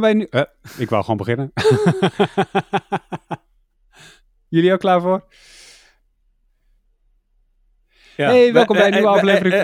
[0.00, 0.26] bij nu.
[0.30, 0.42] Uh,
[0.78, 1.52] ik wou gewoon beginnen.
[4.54, 5.24] Jullie ook klaar voor?
[8.16, 8.28] Ja.
[8.28, 9.54] Hey, welkom bij een nieuwe aflevering.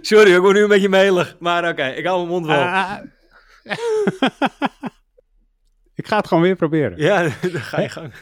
[0.00, 1.36] Sorry, ik word nu een beetje melig.
[1.38, 2.54] Maar oké, ik hou mijn mond vol.
[6.00, 6.98] ik ga het gewoon weer proberen.
[6.98, 7.22] Ja,
[7.52, 8.12] dan ga je gang.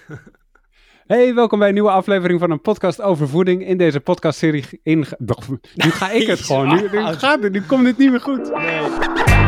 [1.06, 3.66] Hey, welkom bij een nieuwe aflevering van een podcast over voeding.
[3.66, 5.06] In deze podcastserie in...
[5.74, 6.68] Nu ga ik het gewoon.
[6.68, 8.50] Nu, nu, gaat het, nu komt het niet meer goed.
[8.54, 9.45] Nee.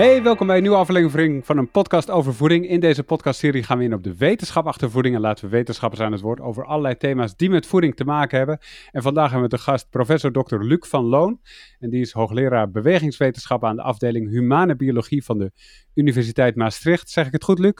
[0.00, 2.68] Hey, welkom bij een nieuwe aflevering van een podcast over voeding.
[2.68, 6.00] In deze podcastserie gaan we in op de wetenschap achter voeding en laten we wetenschappers
[6.00, 8.58] aan het woord over allerlei thema's die met voeding te maken hebben.
[8.90, 10.56] En vandaag hebben we de gast professor Dr.
[10.58, 11.40] Luc van Loon.
[11.78, 15.52] En die is hoogleraar bewegingswetenschap aan de afdeling Humane Biologie van de
[15.94, 17.10] Universiteit Maastricht.
[17.10, 17.74] Zeg ik het goed, Luc?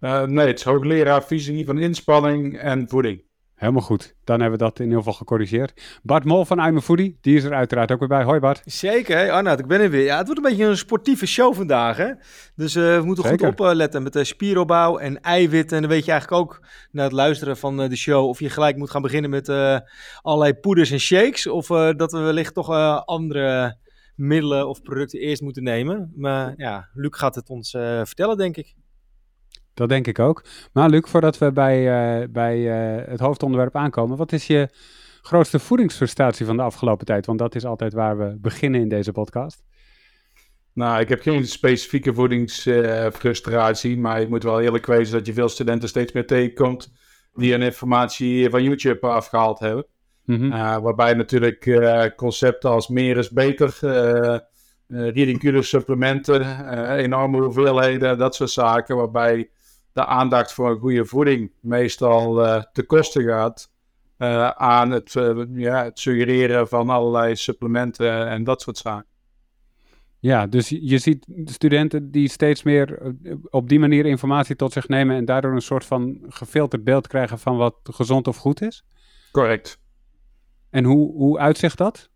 [0.00, 3.24] Uh, nee, het is hoogleraar fysiologie van inspanning en voeding.
[3.62, 4.14] Helemaal goed.
[4.24, 6.00] Dan hebben we dat in ieder geval gecorrigeerd.
[6.02, 8.22] Bart Mol van I'm Foodie, die is er uiteraard ook weer bij.
[8.22, 8.62] Hoi Bart.
[8.64, 10.04] Zeker, hey Arnoud, ik ben er weer.
[10.04, 12.12] Ja, het wordt een beetje een sportieve show vandaag, hè?
[12.54, 15.76] Dus uh, we moeten goed opletten met de spieropbouw en eiwitten.
[15.76, 16.60] En dan weet je eigenlijk ook
[16.90, 19.78] na het luisteren van uh, de show of je gelijk moet gaan beginnen met uh,
[20.22, 21.46] allerlei poeders en shakes.
[21.46, 21.66] Of
[21.96, 22.70] dat we wellicht toch
[23.04, 23.76] andere
[24.14, 26.12] middelen of producten eerst moeten nemen.
[26.16, 27.70] Maar ja, Luc gaat het ons
[28.04, 28.74] vertellen, denk ik.
[29.74, 30.44] Dat denk ik ook.
[30.72, 31.78] Maar Luc, voordat we bij,
[32.20, 34.68] uh, bij uh, het hoofdonderwerp aankomen, wat is je
[35.22, 37.26] grootste voedingsfrustratie van de afgelopen tijd?
[37.26, 39.62] Want dat is altijd waar we beginnen in deze podcast.
[40.72, 45.48] Nou, ik heb geen specifieke voedingsfrustratie, maar ik moet wel eerlijk wezen dat je veel
[45.48, 46.92] studenten steeds meer tegenkomt
[47.34, 49.86] die hun informatie van YouTube afgehaald hebben.
[50.24, 50.50] Mm
[50.82, 51.82] waarbij natuurlijk
[52.16, 53.78] concepten als meer is beter,
[54.86, 59.50] ridiculous supplementen, enorme hoeveelheden, dat soort zaken, waarbij
[59.92, 63.70] de aandacht voor een goede voeding meestal uh, te kosten gaat
[64.18, 69.10] uh, aan het, uh, ja, het suggereren van allerlei supplementen en dat soort zaken.
[70.18, 73.14] Ja, dus je ziet studenten die steeds meer
[73.50, 77.38] op die manier informatie tot zich nemen en daardoor een soort van gefilterd beeld krijgen
[77.38, 78.84] van wat gezond of goed is?
[79.32, 79.80] Correct.
[80.70, 82.10] En hoe, hoe uitzicht dat?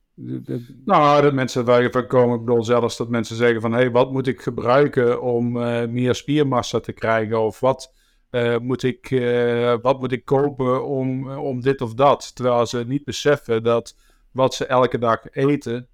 [0.84, 4.27] Nou, dat mensen komen, ik bedoel zelfs dat mensen zeggen van, hé, hey, wat moet
[4.27, 7.41] ik gebruiken om uh, meer spiermassa te krijgen?
[7.41, 7.93] Of wat,
[8.31, 12.34] uh, moet, ik, uh, wat moet ik kopen om, om dit of dat?
[12.34, 13.97] Terwijl ze niet beseffen dat
[14.32, 15.88] wat ze elke dag eten,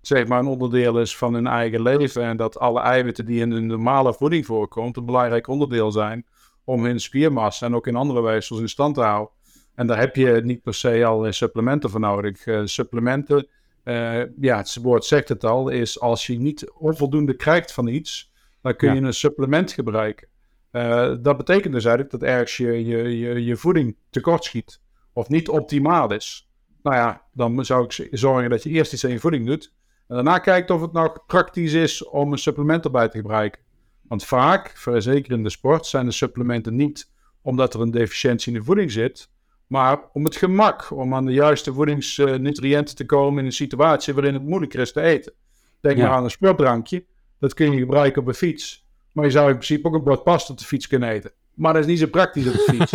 [0.00, 2.22] zeg maar een onderdeel is van hun eigen leven.
[2.22, 6.26] En dat alle eiwitten die in de normale voeding voorkomt, een belangrijk onderdeel zijn
[6.64, 9.36] om hun spiermassa en ook in andere wijzels in stand te houden.
[9.74, 12.44] En daar heb je niet per se al supplementen voor nodig.
[12.64, 13.48] supplementen
[13.88, 18.32] uh, ja, het woord zegt het al, is als je niet onvoldoende krijgt van iets,
[18.62, 20.28] dan kun je een supplement gebruiken.
[20.72, 24.80] Uh, dat betekent dus eigenlijk dat ergens je, je, je, je voeding tekort schiet
[25.12, 26.50] of niet optimaal is.
[26.82, 29.74] Nou ja, dan zou ik zorgen dat je eerst iets aan je voeding doet
[30.08, 33.60] en daarna kijkt of het nog praktisch is om een supplement erbij te gebruiken.
[34.02, 37.10] Want vaak, zeker in de sport, zijn de supplementen niet
[37.42, 39.30] omdat er een deficiëntie in de voeding zit,
[39.68, 44.34] maar om het gemak, om aan de juiste voedingsnutriënten te komen in een situatie waarin
[44.34, 45.32] het moeilijker is te eten.
[45.80, 47.04] Denk maar aan een sportdrankje.
[47.38, 48.86] Dat kun je gebruiken op een fiets.
[49.12, 51.32] Maar je zou in principe ook een bord pasta op de fiets kunnen eten.
[51.54, 52.92] Maar dat is niet zo praktisch op de fiets.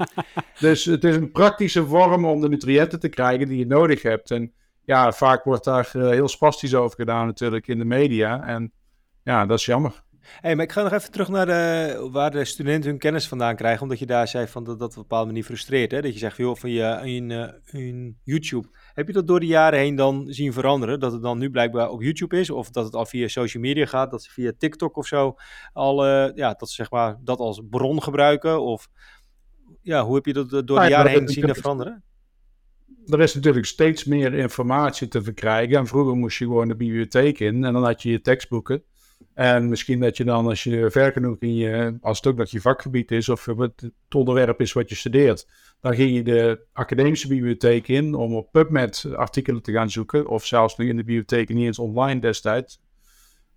[0.60, 4.30] dus het is een praktische vorm om de nutriënten te krijgen die je nodig hebt.
[4.30, 4.52] En
[4.84, 8.46] ja, vaak wordt daar eh, heel spastisch over gedaan natuurlijk in de media.
[8.46, 8.72] En
[9.22, 10.02] ja, dat is jammer
[10.40, 13.56] hey, maar ik ga nog even terug naar de, waar de studenten hun kennis vandaan
[13.56, 13.82] krijgen.
[13.82, 15.90] Omdat je daar zei van dat dat op een bepaalde manier frustreert.
[15.90, 16.00] Hè?
[16.00, 18.68] Dat je zegt, joh, van je, in, in YouTube.
[18.94, 21.00] Heb je dat door de jaren heen dan zien veranderen?
[21.00, 22.50] Dat het dan nu blijkbaar op YouTube is?
[22.50, 24.10] Of dat het al via social media gaat?
[24.10, 25.34] Dat ze via TikTok of zo
[25.72, 28.62] al, uh, ja, dat ze zeg maar dat als bron gebruiken?
[28.62, 28.88] Of
[29.82, 32.04] ja, hoe heb je dat door de jaren heen zien veranderen?
[33.06, 35.76] er is natuurlijk steeds meer informatie te verkrijgen.
[35.76, 38.82] En vroeger moest je gewoon de bibliotheek in en dan had je je tekstboeken.
[39.34, 42.50] En misschien dat je dan, als je ver genoeg in je, als het ook dat
[42.50, 45.48] je vakgebied is of het onderwerp is wat je studeert,
[45.80, 50.46] dan ging je de academische bibliotheek in om op PubMed artikelen te gaan zoeken, of
[50.46, 52.80] zelfs nu in de bibliotheek niet eens online destijds.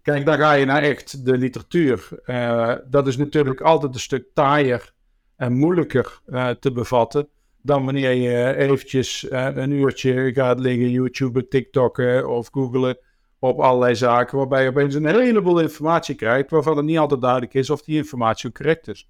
[0.02, 2.10] Kijk, dan ga je naar echt de literatuur.
[2.26, 4.94] Uh, dat is natuurlijk altijd een stuk taaier
[5.36, 7.30] en moeilijker uh, te bevatten
[7.66, 12.98] dan wanneer je eventjes uh, een uurtje gaat liggen YouTube, TikTokken of googlen
[13.40, 17.54] op allerlei zaken, waarbij je opeens een heleboel informatie krijgt, waarvan het niet altijd duidelijk
[17.54, 19.08] is of die informatie ook correct is.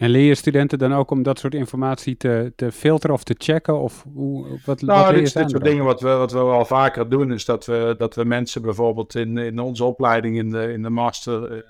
[0.00, 3.34] En leer je studenten dan ook om dat soort informatie te, te filteren of te
[3.38, 3.80] checken?
[3.80, 6.64] Of hoe, wat, nou, wat dit, is dit soort dingen wat we, wat we wel
[6.64, 10.72] vaker doen, is dat we, dat we mensen bijvoorbeeld in, in onze opleiding in de,
[10.72, 11.62] in de master uh,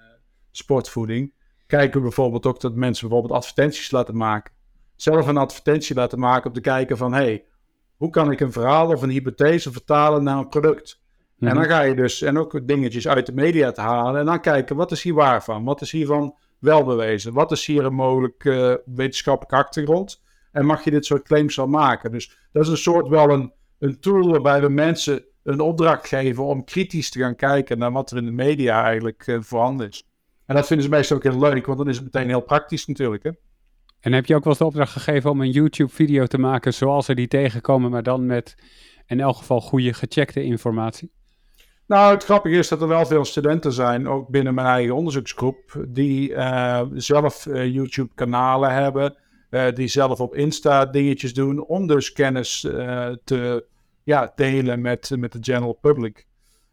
[0.51, 1.33] sportvoeding,
[1.67, 4.53] kijken we bijvoorbeeld ook dat mensen bijvoorbeeld advertenties laten maken.
[4.97, 7.45] Zelf een advertentie laten maken om te kijken van, hey,
[7.97, 11.00] hoe kan ik een verhaal of een hypothese vertalen naar een product?
[11.41, 11.69] En dan mhm.
[11.69, 14.91] ga je dus, en ook dingetjes uit de media te halen en dan kijken, wat
[14.91, 15.65] is hier waar van?
[15.65, 17.33] Wat is hiervan wel bewezen?
[17.33, 20.23] Wat is hier een mogelijk uh, wetenschappelijke achtergrond?
[20.53, 22.11] En mag je dit soort claims wel maken?
[22.11, 26.45] Dus dat is een soort wel een, een tool waarbij we mensen een opdracht geven
[26.45, 30.09] om kritisch te gaan kijken naar wat er in de media eigenlijk uh, voorhanden is.
[30.47, 32.87] En dat vinden ze meestal ook heel leuk, want dan is het meteen heel praktisch
[32.87, 33.23] natuurlijk.
[33.23, 33.31] Hè?
[34.01, 37.07] En heb je ook wel eens de opdracht gegeven om een YouTube-video te maken zoals
[37.07, 38.55] ze die tegenkomen, maar dan met
[39.07, 41.11] in elk geval goede gecheckte informatie?
[41.91, 45.85] Nou, het grappige is dat er wel veel studenten zijn, ook binnen mijn eigen onderzoeksgroep,
[45.89, 49.17] die uh, zelf uh, YouTube-kanalen hebben,
[49.51, 52.61] uh, die zelf op Insta dingetjes doen, om dus kennis
[53.25, 53.67] te
[54.03, 56.27] ja, delen met, met de general public.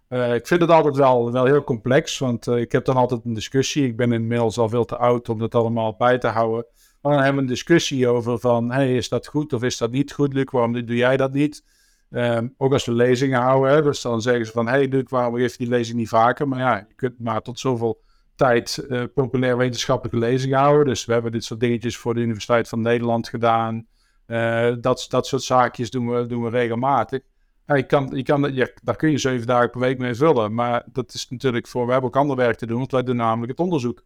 [0.10, 3.86] ik vind het altijd wel, wel heel complex, want ik heb dan altijd een discussie.
[3.86, 6.66] Ik ben inmiddels al veel te oud om dat allemaal bij te houden.
[7.02, 9.92] Maar dan hebben we een discussie over van, hey, is dat goed of is dat
[9.92, 10.52] niet goed, Luc?
[10.52, 11.64] Waarom doe jij dat niet?
[12.10, 15.36] Um, ook als we lezingen houden, hè, dus dan zeggen ze van, hey Luc, waarom
[15.36, 16.48] geef je die lezing niet vaker?
[16.48, 18.02] Maar ja, je kunt maar tot zoveel
[18.36, 20.86] tijd uh, populair wetenschappelijke lezingen houden.
[20.86, 23.88] Dus we hebben dit soort dingetjes voor de Universiteit van Nederland gedaan.
[24.28, 27.22] Uh, dat, dat soort zaakjes doen we, doen we regelmatig.
[27.66, 28.42] Ja, je kan, je kan,
[28.84, 30.54] daar kun je zeven dagen per week mee vullen.
[30.54, 33.16] Maar dat is natuurlijk voor, we hebben ook ander werk te doen, want wij doen
[33.16, 34.04] namelijk het onderzoek.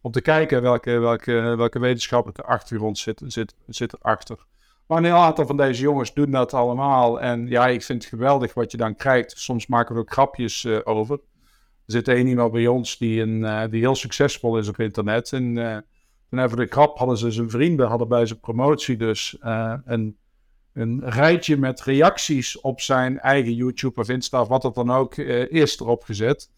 [0.00, 4.46] Om te kijken welke, welke, welke wetenschappelijke achtergrond zit, zit, zit erachter.
[4.86, 7.20] Maar een heel aantal van deze jongens doen dat allemaal.
[7.20, 9.38] En ja, ik vind het geweldig wat je dan krijgt.
[9.38, 11.20] Soms maken we ook grapjes uh, over.
[11.86, 15.32] Er zit één iemand bij ons die, een, uh, die heel succesvol is op internet.
[15.32, 15.76] En uh,
[16.30, 20.16] toen even de grap hadden ze zijn vrienden, hadden bij zijn promotie dus een,
[20.72, 25.16] een rijtje met reacties op zijn eigen YouTube of Insta of wat het dan ook
[25.16, 26.50] is erop gezet.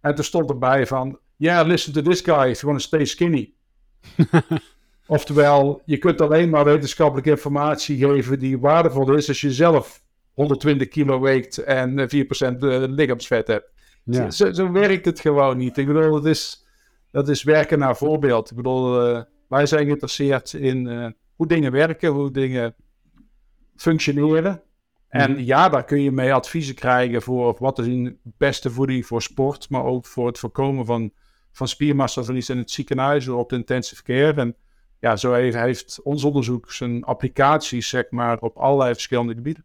[0.00, 3.04] En toen stond erbij van, yeah, listen to this guy if you want to stay
[3.04, 3.52] skinny.
[5.06, 10.02] Oftewel, je kunt alleen maar wetenschappelijke informatie geven die waardevol is als je zelf
[10.32, 13.72] 120 kilo weegt en 4% eh, lichaamsvet hebt.
[14.04, 14.30] Ja.
[14.30, 15.76] Zo, zo, werkt het gewoon niet.
[15.76, 16.66] Ik bedoel, dat is,
[17.10, 18.50] dat is werken naar voorbeeld.
[18.50, 21.06] Ik bedoel, uh, wij zijn geïnteresseerd in uh,
[21.36, 22.74] hoe dingen werken, hoe dingen
[23.76, 24.62] functioneren.
[25.08, 25.40] En mhm.
[25.40, 29.70] ja, daar kun je mee adviezen krijgen voor wat is de beste voeding voor sport,
[29.70, 31.12] maar ook voor het voorkomen van,
[31.52, 34.40] van spiermassaverlies in het ziekenhuis of op de intensive care.
[34.40, 34.56] En
[35.04, 39.64] ja, zo heeft, heeft, ons onderzoek zijn applicaties, zeg maar, op allerlei verschillende gebieden.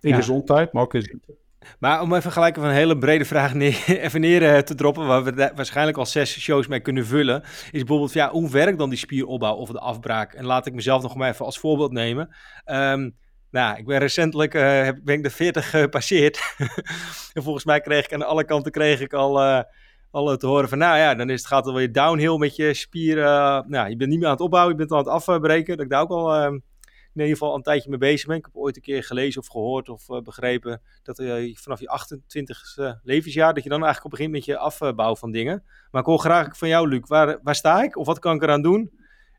[0.00, 1.36] In gezondheid, maar ook in ziekte.
[1.78, 5.06] Maar om even gelijk van een hele brede vraag neer, even neer eh, te droppen,
[5.06, 8.88] waar we waarschijnlijk al zes shows mee kunnen vullen, is bijvoorbeeld, ja, hoe werkt dan
[8.88, 10.32] die spieropbouw of de afbraak?
[10.32, 12.36] En laat ik mezelf nog maar even als voorbeeld nemen.
[12.64, 13.16] Um,
[13.50, 16.54] nou, ik ben recentelijk uh, ben ik de 40 gepasseerd.
[17.34, 19.62] en volgens mij kreeg ik aan alle kanten kreeg ik al uh,
[20.10, 22.74] al te horen van, nou ja, dan is het, gaat het weer downhill met je
[22.74, 23.24] spieren.
[23.24, 25.76] Uh, nou, je bent niet meer aan het opbouwen, je bent aan het afbreken.
[25.76, 28.36] Dat ik daar ook al uh, in ieder geval een tijdje mee bezig ben.
[28.36, 32.00] Ik heb ooit een keer gelezen of gehoord of uh, begrepen dat uh, vanaf je
[32.00, 35.64] 28ste levensjaar, dat je dan eigenlijk op begint met je afbouw van dingen.
[35.90, 37.96] Maar ik hoor graag van jou, Luc, waar, waar sta ik?
[37.96, 38.90] Of wat kan ik eraan doen?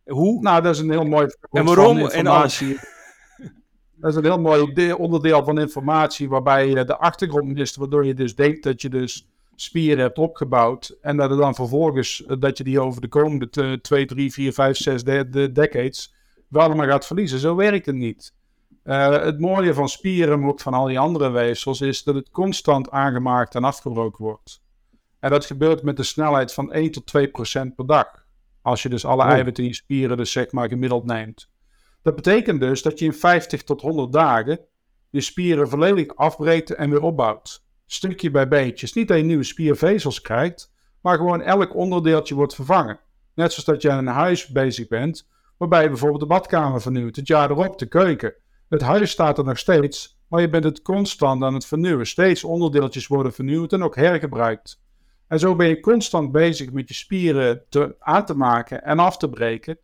[0.05, 0.41] Hoe?
[0.41, 2.63] Nou, dat is een heel mooi en waarom en alles.
[3.95, 8.13] Dat is een heel mooi onderdeel van informatie waarbij je de achtergrond mist, waardoor je
[8.13, 9.30] dus denkt dat je dus
[9.61, 10.97] spieren hebt opgebouwd.
[11.01, 14.53] En dat er dan vervolgens, eh, dat je die over de komende 2, 3, 4,
[14.53, 15.03] 5, 6
[15.53, 16.13] decades
[16.47, 17.39] wel allemaal gaat verliezen.
[17.39, 18.33] Zo werkt het niet.
[18.83, 22.29] Uh, het mooie van spieren, maar ook van al die andere weefsels, is dat het
[22.29, 24.61] constant aangemaakt en afgebroken wordt.
[25.19, 28.25] En dat gebeurt met de snelheid van 1 tot 2 procent per dag.
[28.61, 31.49] Als je dus alle eiwitten in je spieren dus zeg maar gemiddeld neemt.
[32.01, 34.59] Dat betekent dus dat je in 50 tot 100 dagen
[35.09, 38.89] je spieren volledig afbreekt en weer opbouwt stukje bij beetje.
[38.93, 40.71] Niet dat je nieuwe spiervezels krijgt,
[41.01, 42.99] maar gewoon elk onderdeeltje wordt vervangen.
[43.33, 47.15] Net zoals dat je aan een huis bezig bent, waarbij je bijvoorbeeld de badkamer vernieuwt,
[47.15, 48.33] het jaar erop de keuken.
[48.69, 52.07] Het huis staat er nog steeds, maar je bent het constant aan het vernieuwen.
[52.07, 54.81] Steeds onderdeeltjes worden vernieuwd en ook hergebruikt.
[55.27, 59.17] En zo ben je constant bezig met je spieren te, aan te maken en af
[59.17, 59.77] te breken.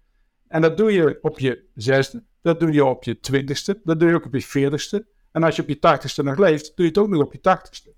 [0.47, 4.09] En dat doe je op je zesde, dat doe je op je twintigste, dat doe
[4.09, 5.07] je ook op je veertigste.
[5.31, 7.39] En als je op je tachtigste nog leeft, doe je het ook nog op je
[7.39, 7.93] tachtigste.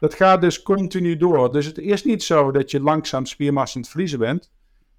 [0.00, 1.52] Dat gaat dus continu door.
[1.52, 4.50] Dus het is niet zo dat je langzaam spiermassa aan het verliezen bent.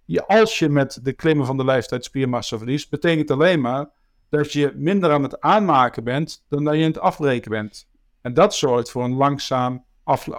[0.05, 3.89] Je, als je met de klimmen van de leeftijd spiermassa verliest, betekent alleen maar
[4.29, 7.89] dat je minder aan het aanmaken bent dan dat je aan het afbreken bent.
[8.21, 9.85] En dat zorgt voor een langzaam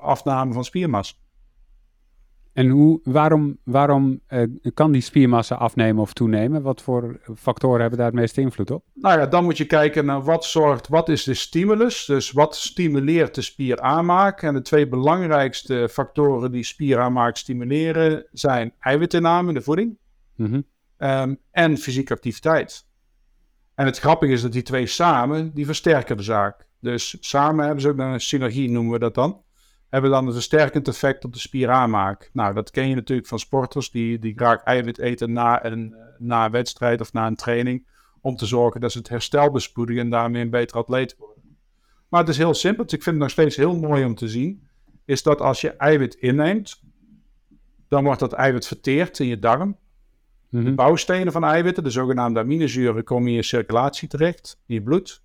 [0.00, 1.14] afname van spiermassa.
[2.52, 4.42] En hoe, waarom, waarom eh,
[4.74, 6.62] kan die spiermassa afnemen of toenemen?
[6.62, 8.84] Wat voor factoren hebben daar het meeste invloed op?
[8.94, 12.04] Nou ja, dan moet je kijken naar wat zorgt, wat is de stimulus?
[12.04, 14.42] Dus wat stimuleert de spieraanmaak?
[14.42, 19.98] En de twee belangrijkste factoren die spieraanmaak stimuleren zijn eiwitinname in de voeding
[20.36, 20.60] Mhm.
[20.96, 22.86] ehm, en fysieke activiteit.
[23.74, 26.66] En het grappige is dat die twee samen, die versterken de zaak.
[26.80, 29.42] Dus samen hebben ze ook een synergie, noemen we dat dan.
[29.92, 32.30] Hebben dan een versterkend effect op de spieraanmaak.
[32.32, 36.44] Nou, dat ken je natuurlijk van sporters die, die graag eiwit eten na een, na
[36.44, 37.86] een wedstrijd of na een training.
[38.20, 41.56] Om te zorgen dat ze het herstel bespoedigen en daarmee een beter atleet worden.
[42.08, 42.84] Maar het is heel simpel.
[42.84, 44.66] Dus ik vind het nog steeds heel mooi om te zien.
[45.04, 46.82] Is dat als je eiwit inneemt,
[47.88, 49.76] dan wordt dat eiwit verteerd in je darm.
[50.48, 50.74] Mhm.
[50.74, 55.22] Bouwstenen van eiwitten, de zogenaamde aminozuren, komen in je circulatie terecht, in je bloed.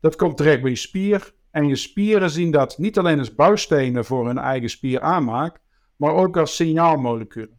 [0.00, 1.34] Dat komt terecht bij je spier.
[1.50, 5.60] En je spieren zien dat niet alleen als bouwstenen voor hun eigen spieraanmaak,
[5.96, 7.58] maar ook als signaalmoleculen.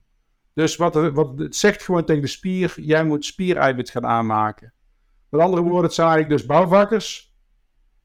[0.53, 4.73] Dus wat, wat, het zegt gewoon tegen de spier, jij moet spiereiwit gaan aanmaken.
[5.29, 7.35] Met andere woorden, het zijn eigenlijk dus bouwvakkers.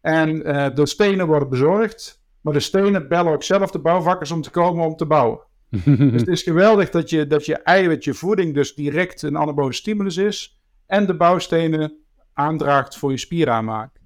[0.00, 4.42] En eh, de stenen worden bezorgd, maar de stenen bellen ook zelf de bouwvakkers om
[4.42, 5.40] te komen om te bouwen.
[5.84, 9.72] Dus het is geweldig dat je, dat je eiwit, je voeding, dus direct een anabole
[9.72, 10.60] stimulus is.
[10.86, 14.00] En de bouwstenen aandraagt voor je spieraanmaak.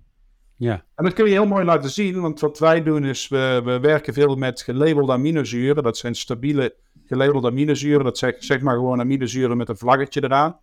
[0.60, 0.84] Ja.
[0.94, 3.80] En dat kun je heel mooi laten zien, want wat wij doen is, we, we
[3.80, 5.82] werken veel met gelabelde aminozuren.
[5.82, 6.74] Dat zijn stabiele
[7.04, 8.04] gelabelde aminozuren.
[8.04, 10.58] Dat zeg, zeg maar gewoon aminozuren met een vlaggetje eraan.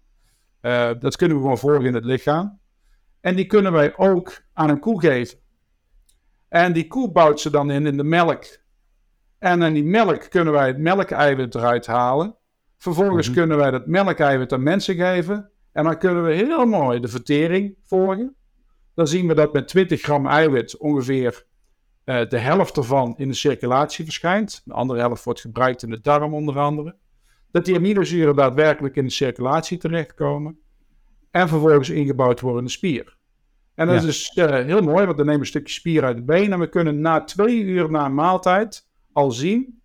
[0.62, 2.60] Eh, dat kunnen we gewoon volgen in het lichaam.
[3.22, 5.38] En die kunnen wij ook aan een koe geven.
[6.50, 8.46] En die koe bouwt ze dan in in de melk.
[9.40, 12.36] En in die melk kunnen wij het melkeiwit eruit halen.
[12.78, 13.38] Vervolgens Mhm.
[13.38, 15.52] kunnen wij dat melkeiwit aan mensen geven.
[15.72, 18.36] En dan kunnen we heel mooi de vertering volgen.
[18.98, 21.46] Dan zien we dat met 20 gram eiwit ongeveer
[22.04, 24.62] eh, de helft ervan in de circulatie verschijnt.
[24.66, 26.96] De andere helft wordt gebruikt in de darm onder andere.
[27.52, 30.60] Dat die aminozuren daadwerkelijk in de circulatie terechtkomen.
[31.32, 33.18] En vervolgens ingebouwd worden in de spier.
[33.76, 34.08] En dat Ja.
[34.08, 36.52] is dus eh, heel mooi, want dan nemen we een stukje spier uit het been.
[36.54, 39.82] En we kunnen na twee uur na een maaltijd al zien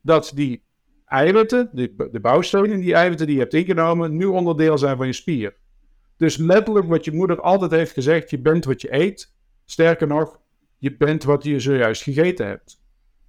[0.00, 0.64] dat die
[1.04, 5.12] eiwitten, de, de bouwstenen, die eiwitten die je hebt ingenomen, nu onderdeel zijn van je
[5.12, 5.60] spier.
[6.16, 9.34] Dus letterlijk wat je moeder altijd heeft gezegd, je bent wat je eet.
[9.64, 10.38] Sterker nog,
[10.78, 12.80] je bent wat je zojuist gegeten hebt.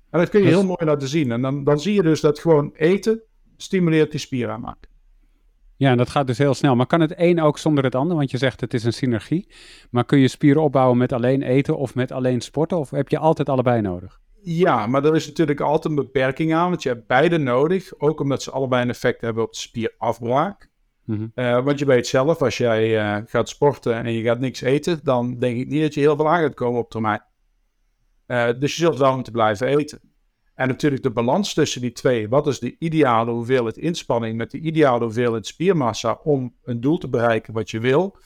[0.09, 1.31] En dat kun je Dus- heel mooi laten zien.
[1.31, 3.21] En dan, dan zie je dus dat gewoon eten
[3.57, 4.87] stimuleert die spieraanmaak.
[5.77, 6.75] ja, en dat gaat dus heel snel.
[6.75, 8.17] Maar kan het een ook zonder het ander?
[8.17, 9.47] Want je zegt het is een synergie.
[9.89, 12.77] Maar kun je spieren opbouwen met alleen eten of met alleen sporten?
[12.77, 14.19] Of heb je altijd allebei nodig?
[14.41, 17.93] Ja, maar er is natuurlijk altijd een beperking aan, want je hebt beide nodig.
[17.99, 20.69] Ook omdat ze allebei een effect hebben op de spierafbraak.
[21.05, 21.27] Mhm.
[21.33, 24.99] Eh, want je weet zelf, als jij eh, gaat sporten en je gaat niks eten,
[25.03, 27.23] dan denk ik niet dat je heel veel aan gaat komen op termijn.
[28.25, 29.99] Eh, dus je zult wel moeten blijven eten.
[30.55, 32.29] En natuurlijk de balans tussen die twee.
[32.29, 37.09] Wat is de ideale hoeveelheid inspanning met de ideale hoeveelheid spiermassa om een doel te
[37.09, 38.17] bereiken wat je wil?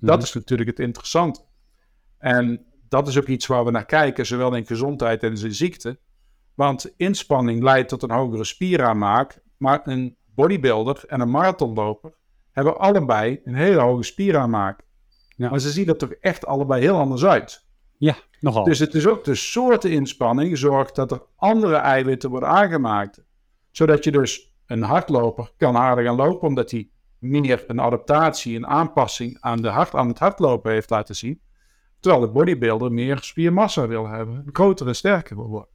[0.00, 0.24] Dat Mhm.
[0.24, 1.40] is natuurlijk het interessante.
[2.18, 5.98] En dat is ook iets waar we naar kijken, zowel in gezondheid en in ziekte.
[6.54, 12.12] Want inspanning leidt tot een hogere spieraanmaak, maar een bodybuilder en een marathonloper
[12.50, 14.80] hebben allebei een hele hoge spieraanmaak.
[15.36, 15.50] Ja.
[15.50, 17.66] Maar ze zien er toch echt allebei heel anders uit.
[17.96, 18.64] Ja, nogal.
[18.64, 23.22] Dus het is ook de soorten inspanning zorgt dat er andere eiwitten worden aangemaakt.
[23.70, 28.66] Zodat je dus een hardloper kan harder gaan lopen, omdat hij meer een adaptatie, een
[28.66, 31.40] aanpassing aan, de hart, aan het hardlopen heeft laten zien.
[32.00, 35.70] Terwijl de bodybuilder meer spiermassa wil hebben, groter en sterker wil worden.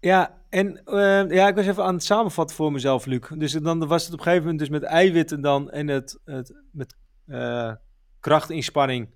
[0.00, 3.28] Ja, en eh, ja, ik was even aan het samenvatten voor mezelf, Luc.
[3.34, 6.54] Dus dan was het op een gegeven moment dus met eiwitten dan en het, het
[6.72, 6.96] met
[7.26, 7.72] eh,
[8.20, 9.14] krachtinspanning,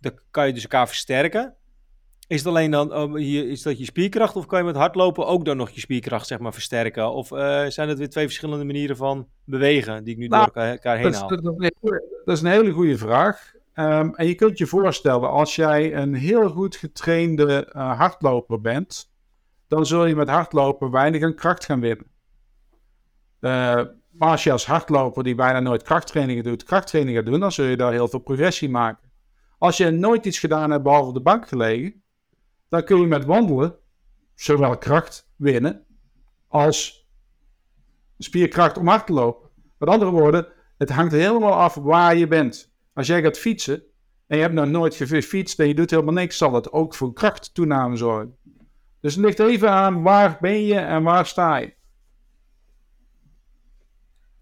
[0.00, 1.54] dan kan je dus elkaar versterken.
[2.26, 5.26] Is het alleen dan, oh, hier, is dat je spierkracht of kan je met hardlopen
[5.26, 7.12] ook dan nog je spierkracht zeg maar versterken?
[7.12, 10.54] Of eh, zijn het weer twee verschillende manieren van bewegen die ik nu Nou, door
[10.54, 11.28] elkaar, elkaar heen Dat is, haal?
[11.28, 13.52] dat, is een hele- dat is een hele goede vraag.
[13.72, 19.14] Ehm, en je kunt je voorstellen, als jij een heel goed getrainde eh, hardloper bent,
[19.68, 22.06] dan zul je met hardlopen weinig aan kracht gaan winnen.
[23.40, 27.64] Eh, maar als je als hardloper die bijna nooit krachttrainingen doet, krachttrainingen doen, dan zul
[27.64, 29.10] je daar heel veel progressie maken.
[29.58, 32.02] Als je nooit iets gedaan hebt behalve op de bank gelegen,
[32.68, 33.78] dan kun je met wandelen
[34.34, 35.84] zowel kracht winnen
[36.48, 37.08] als
[38.18, 39.50] spierkracht om hard te lopen.
[39.78, 40.46] Met andere woorden,
[40.78, 42.74] het hangt helemaal af waar je bent.
[42.94, 43.82] Als jij gaat fietsen
[44.26, 47.12] en je hebt nog nooit gefietst en je doet helemaal niks, zal het ook voor
[47.12, 48.36] krachttoename zorgen.
[49.06, 51.74] Dus het ligt even aan waar ben je en waar sta je.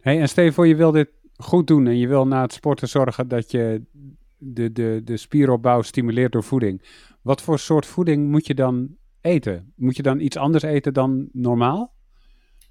[0.01, 2.53] Hey, en stel je voor, je wil dit goed doen en je wil na het
[2.53, 3.83] sporten zorgen dat je
[4.39, 6.83] de, de, de spieropbouw stimuleert door voeding.
[7.23, 9.73] Wat voor soort voeding moet je dan eten?
[9.77, 11.95] Moet je dan iets anders eten dan normaal?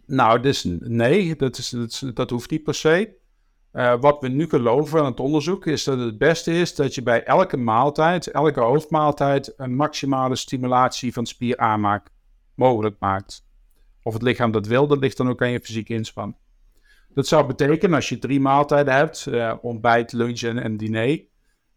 [0.06, 3.16] Nou, dus nee, dat, is, dat, dat hoeft niet per se.
[3.74, 7.04] Uh, wat we nu geloven aan het onderzoek is dat het beste is dat je
[7.04, 12.10] bij elke maaltijd, elke hoofdmaaltijd, een maximale stimulatie van spieraanmaak
[12.56, 13.46] mogelijk maakt.
[14.04, 16.38] Of het lichaam dat wil, dat ligt dan ook aan je fysieke inspanning.
[17.14, 21.22] Dat zou betekenen als je drie maaltijden hebt, uh, ontbijt, lunch en, en, diner.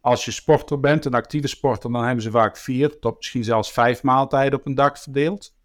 [0.01, 3.73] Als je sporter bent, een actieve sporter, dan hebben ze vaak vier tot misschien zelfs
[3.73, 5.56] vijf maaltijden op een dag verdeeld.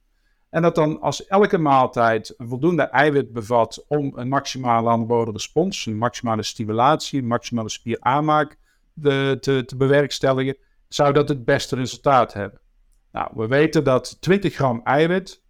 [0.52, 5.86] En dat dan als elke maaltijd een voldoende eiwit bevat om een maximale anabole respons,
[5.86, 8.58] een maximale stimulatie, een maximale spieraanmaak
[8.94, 12.60] de, te, te bewerkstelligen, zou dat het beste resultaat hebben.
[13.12, 15.44] Nou, we weten dat 20 gram eiwit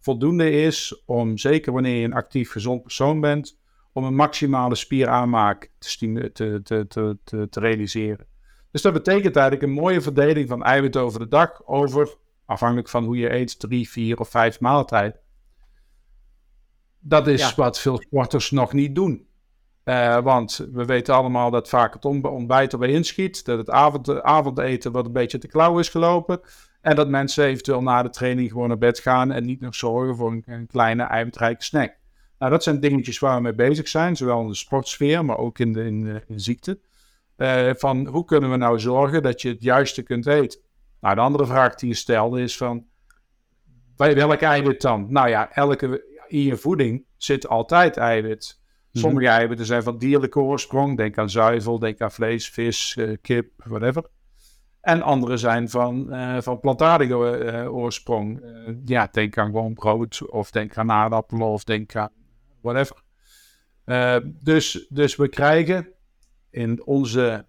[0.00, 3.58] voldoende is om, zeker wanneer je een actief gezond persoon bent,
[3.92, 6.86] om een maximale spieraanmaak te, te, te,
[7.24, 8.26] te, te realiseren.
[8.70, 13.04] Dus dat betekent eigenlijk een mooie verdeling van eiwit over de dag over afhankelijk van
[13.04, 15.20] hoe je eet, drie, vier of vijf maaltijden.
[16.98, 19.26] Dat is wat veel sporters nog niet doen.
[19.84, 23.44] Uh, want we weten allemaal dat vaak het ontbijt erbij inschiet.
[23.44, 26.40] Dat het avond, avondeten wat een beetje te klauw is gelopen.
[26.80, 30.16] En dat mensen eventueel na de training gewoon naar bed gaan en niet nog zorgen
[30.16, 31.96] voor een, kleine eiwitrijke snack.
[32.38, 35.58] Nou, dat zijn dingetjes waar we mee bezig zijn, zowel in de sportsfeer, maar ook
[35.58, 36.78] in de, in, in ziekte.
[37.36, 40.60] Uh, van hoe kunnen we nou zorgen dat je het juiste kunt eten?
[41.04, 42.86] Nou, de andere vraag die je stelde is van,
[43.96, 45.06] bij welk eiwit dan?
[45.08, 48.60] Nou ja, elke, in je voeding zit altijd eiwit.
[48.92, 49.04] Mhm.
[49.04, 50.96] Sommige eiwitten zijn van dierlijke oorsprong.
[50.96, 54.04] Denk aan zuivel, denk aan vlees, vis, uh, kip, whatever.
[54.80, 58.42] En andere zijn van, uh, van plantaardige uh, oorsprong.
[58.84, 62.12] ja, denk aan gewoon brood, of denk aan aardappelen, of denk aan
[62.60, 62.96] whatever.
[64.24, 65.88] dus, dus we krijgen
[66.50, 67.46] in onze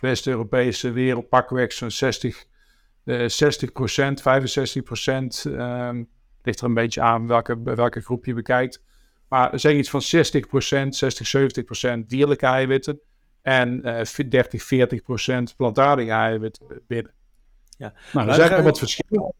[0.00, 2.44] West-Europese wereld pakweg zo'n 60,
[3.04, 5.44] uh, 60% 65 procent.
[5.46, 6.08] Um,
[6.42, 8.82] ligt er een beetje aan welke, welke groep je bekijkt.
[9.28, 10.04] Maar zeg iets van 60%
[10.88, 13.00] 60, 70 procent dierlijke eiwitten.
[13.42, 17.12] En uh, 30, 40 procent plantaardige eiwitten binnen.
[17.78, 17.92] Ja.
[18.12, 19.34] Nou, er zijn er wat verschillen.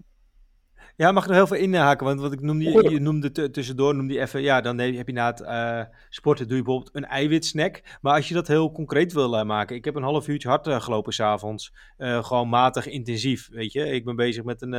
[0.99, 2.07] Ja, mag ik nog heel veel inhaken?
[2.07, 5.27] Want wat ik noemde, je noemde tussendoor, noemde je even, ja, dan heb je na
[5.27, 7.83] het uh, sporten doe je bijvoorbeeld een eiwitsnack.
[8.01, 10.67] Maar als je dat heel concreet wil uh, maken, ik heb een half uurtje hard
[10.67, 13.91] uh, gelopen s'avonds, gewoon matig intensief, weet je.
[13.91, 14.73] Ik ben bezig met een,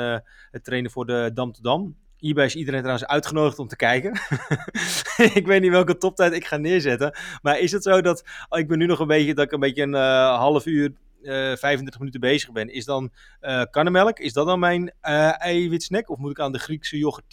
[0.51, 1.95] het trainen voor de Dam to Dam.
[2.17, 4.12] Hierbij is iedereen trouwens uitgenodigd om te kijken.
[5.39, 7.17] ik weet niet welke toptijd ik ga neerzetten.
[7.41, 9.84] Maar is het zo dat, ik ben nu nog een beetje, dat ik een beetje
[9.84, 9.93] een
[10.36, 14.82] half uur 35 eh, minuten bezig ben, is dan uh, karnemelk, is dat dan mijn
[14.84, 16.10] uh, eiwitsnack?
[16.10, 17.25] Of moet ik aan de Griekse yoghurt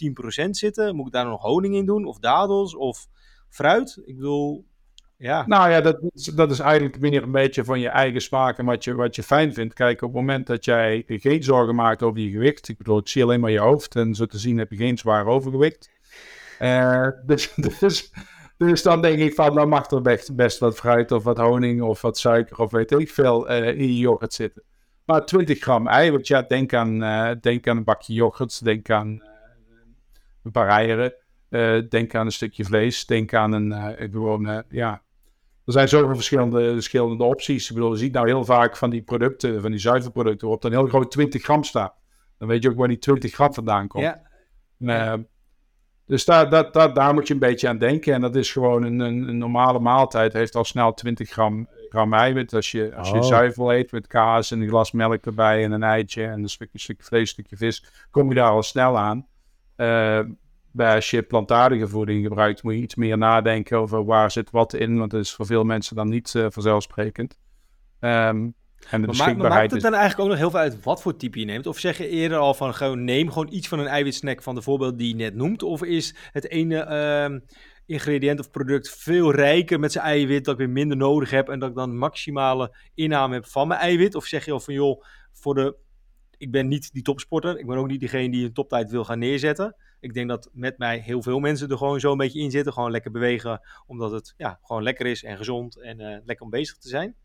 [0.45, 0.95] 10% zitten?
[0.95, 2.05] Moet ik daar nog honing in doen?
[2.05, 2.75] Of dadels?
[2.75, 3.07] Of
[3.49, 4.01] fruit?
[4.05, 4.65] Ik bedoel,
[5.17, 5.47] ja.
[5.47, 5.99] Nou ja, dat,
[6.35, 9.23] dat is eigenlijk meer een beetje van je eigen smaak en wat je, wat je
[9.23, 9.73] fijn vindt.
[9.73, 13.07] Kijk, op het moment dat jij geen zorgen maakt over je gewicht, ik bedoel, ik
[13.07, 15.89] zie alleen maar je hoofd en zo te zien heb je geen zwaar overgewicht.
[17.25, 18.11] Dus, dus
[18.57, 21.81] dus dan denk ik van, dan mag er best, best wat fruit of wat honing
[21.81, 24.63] of wat suiker of weet ik veel uh, in je yoghurt zitten.
[25.05, 29.09] Maar 20 gram eiwit, ja, denk aan, uh, denk aan een bakje yoghurt, denk aan
[29.09, 29.27] uh,
[30.43, 31.13] een paar eieren,
[31.89, 35.01] denk aan een stukje vlees, denk aan een gewoon, ja...
[35.65, 37.69] Er zijn zoveel verschillende, verschillende opties.
[37.69, 40.71] Ik bedoel, je ziet nou heel vaak van die producten, van die zuivelproducten, waarop dan
[40.71, 41.93] heel groot 20 gram staat.
[42.37, 44.03] Dan weet je ook waar die 20 gram vandaan komt.
[44.77, 45.19] Ja.
[46.07, 48.13] Dus daar, daar, daar, daar, moet je een beetje aan denken.
[48.13, 50.33] En dat is gewoon een, een, normale maaltijd.
[50.33, 52.53] Heeft al snel 20 gram, gram eiwit.
[52.53, 53.23] Als je, als je oh.
[53.23, 56.79] zuivel eet met kaas en een glas melk erbij en een eitje en een stukje,
[56.79, 59.27] stukje vlees, een stukje vis, kom je daar al snel aan.
[59.77, 60.19] Uh,
[60.71, 64.73] bij als je plantaardige voeding gebruikt, moet je iets meer nadenken over waar zit wat
[64.73, 64.97] in.
[64.97, 67.39] Want dat is voor veel mensen dan niet uh, vanzelfsprekend.
[67.99, 68.55] Um,
[68.89, 71.15] en de maar, maar maakt het dan eigenlijk ook nog heel veel uit wat voor
[71.15, 71.67] type je neemt?
[71.67, 74.61] Of zeg je eerder al van gewoon neem gewoon iets van een eiwitsnack van de
[74.61, 75.63] voorbeeld die je net noemt?
[75.63, 76.87] Of is het ene
[77.31, 77.39] uh,
[77.85, 81.59] ingrediënt of product veel rijker met zijn eiwit dat ik weer minder nodig heb en
[81.59, 84.15] dat ik dan maximale inname heb van mijn eiwit?
[84.15, 85.75] Of zeg je al van joh, voor de,
[86.37, 89.19] ik ben niet die topsporter, ik ben ook niet diegene die een toptijd wil gaan
[89.19, 89.75] neerzetten.
[89.99, 92.73] Ik denk dat met mij heel veel mensen er gewoon zo een beetje in zitten.
[92.73, 96.49] Gewoon lekker bewegen, omdat het ja, gewoon lekker is en gezond en uh, lekker om
[96.51, 97.15] bezig te zijn.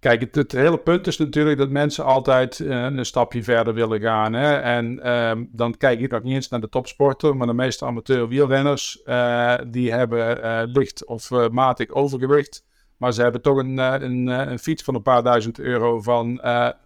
[0.00, 4.32] Kijk, het, hele punt is natuurlijk dat mensen altijd uh, een stapje verder willen gaan.
[4.32, 4.56] Hè?
[4.56, 8.28] En um, dan kijk ik nog niet eens naar de topsporten, maar de meeste amateur
[8.28, 12.64] wielrenners, uh, die hebben uh, licht of matig overgewicht.
[12.96, 16.40] Maar ze hebben toch een, een, een, fiets van een paar duizend euro van,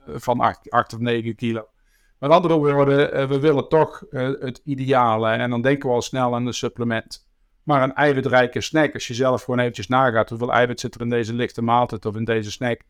[0.07, 1.69] van 8, of 9 kilo.
[2.19, 5.29] Met andere woorden, we willen toch het ideale.
[5.29, 7.29] En dan denken we al snel aan een supplement.
[7.63, 11.11] Maar een eiwitrijke snack, als je zelf gewoon eventjes nagaat hoeveel eiwit zit er in
[11.11, 12.81] deze lichte maaltijd of in deze snack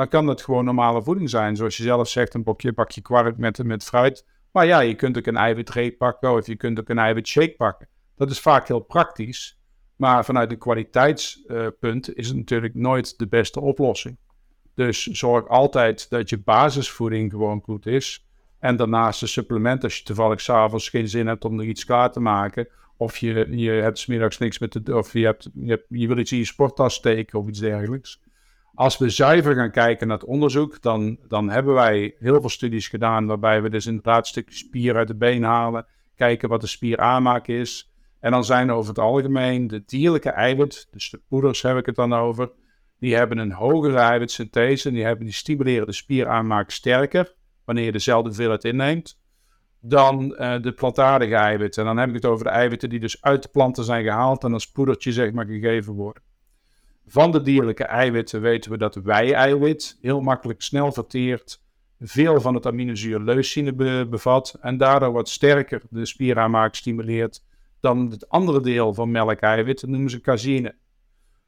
[0.00, 1.56] dan kan dat gewoon normale voeding zijn.
[1.56, 4.24] Zoals je zelf zegt, een bakje, bakje kwark met, met fruit.
[4.52, 7.88] Maar ja, je kunt ook een eiwitreep pakken of je kunt ook een eiwitshake pakken.
[8.16, 9.58] Dat is vaak heel praktisch.
[9.96, 14.16] Maar vanuit een kwaliteitspunt is het natuurlijk nooit de beste oplossing.
[14.74, 18.26] Dus zorg altijd dat je basisvoeding gewoon goed is.
[18.58, 22.12] En daarnaast de supplement als je toevallig s'avonds geen zin hebt om er iets klaar
[22.12, 22.68] te maken.
[22.96, 24.96] Of je, je hebt smiddags niks met de.
[24.96, 28.20] Of je, hebt, je, hebt, je wil iets in je sporttas steken of iets dergelijks.
[28.80, 32.88] Als we zuiver gaan kijken naar het onderzoek, dan, dan hebben wij heel veel studies
[32.88, 33.26] gedaan.
[33.26, 35.86] Waarbij we dus inderdaad een stukje spier uit de been halen.
[36.16, 37.92] Kijken wat de spieraanmaak is.
[38.20, 41.94] En dan zijn over het algemeen de dierlijke eiwit, dus de poeders heb ik het
[41.94, 42.50] dan over.
[42.98, 44.90] Die hebben een hogere eiwitsynthese.
[44.90, 47.34] Die, hebben, die stimuleren de spieraanmaak sterker.
[47.64, 49.20] Wanneer je dezelfde hoeveelheid inneemt
[49.80, 51.82] dan uh, de plantaardige eiwitten.
[51.82, 54.44] En dan heb ik het over de eiwitten die dus uit de planten zijn gehaald
[54.44, 56.22] en als poedertje zeg maar gegeven worden.
[57.12, 61.62] Van de dierlijke eiwitten weten we dat wij-eiwit heel makkelijk snel verteert,
[62.00, 67.44] veel van het aminozuur leucine bevat en daardoor wat sterker de spieraanmaak stimuleert
[67.80, 70.74] dan het andere deel van melkeiwit, dat noemen ze caseïne.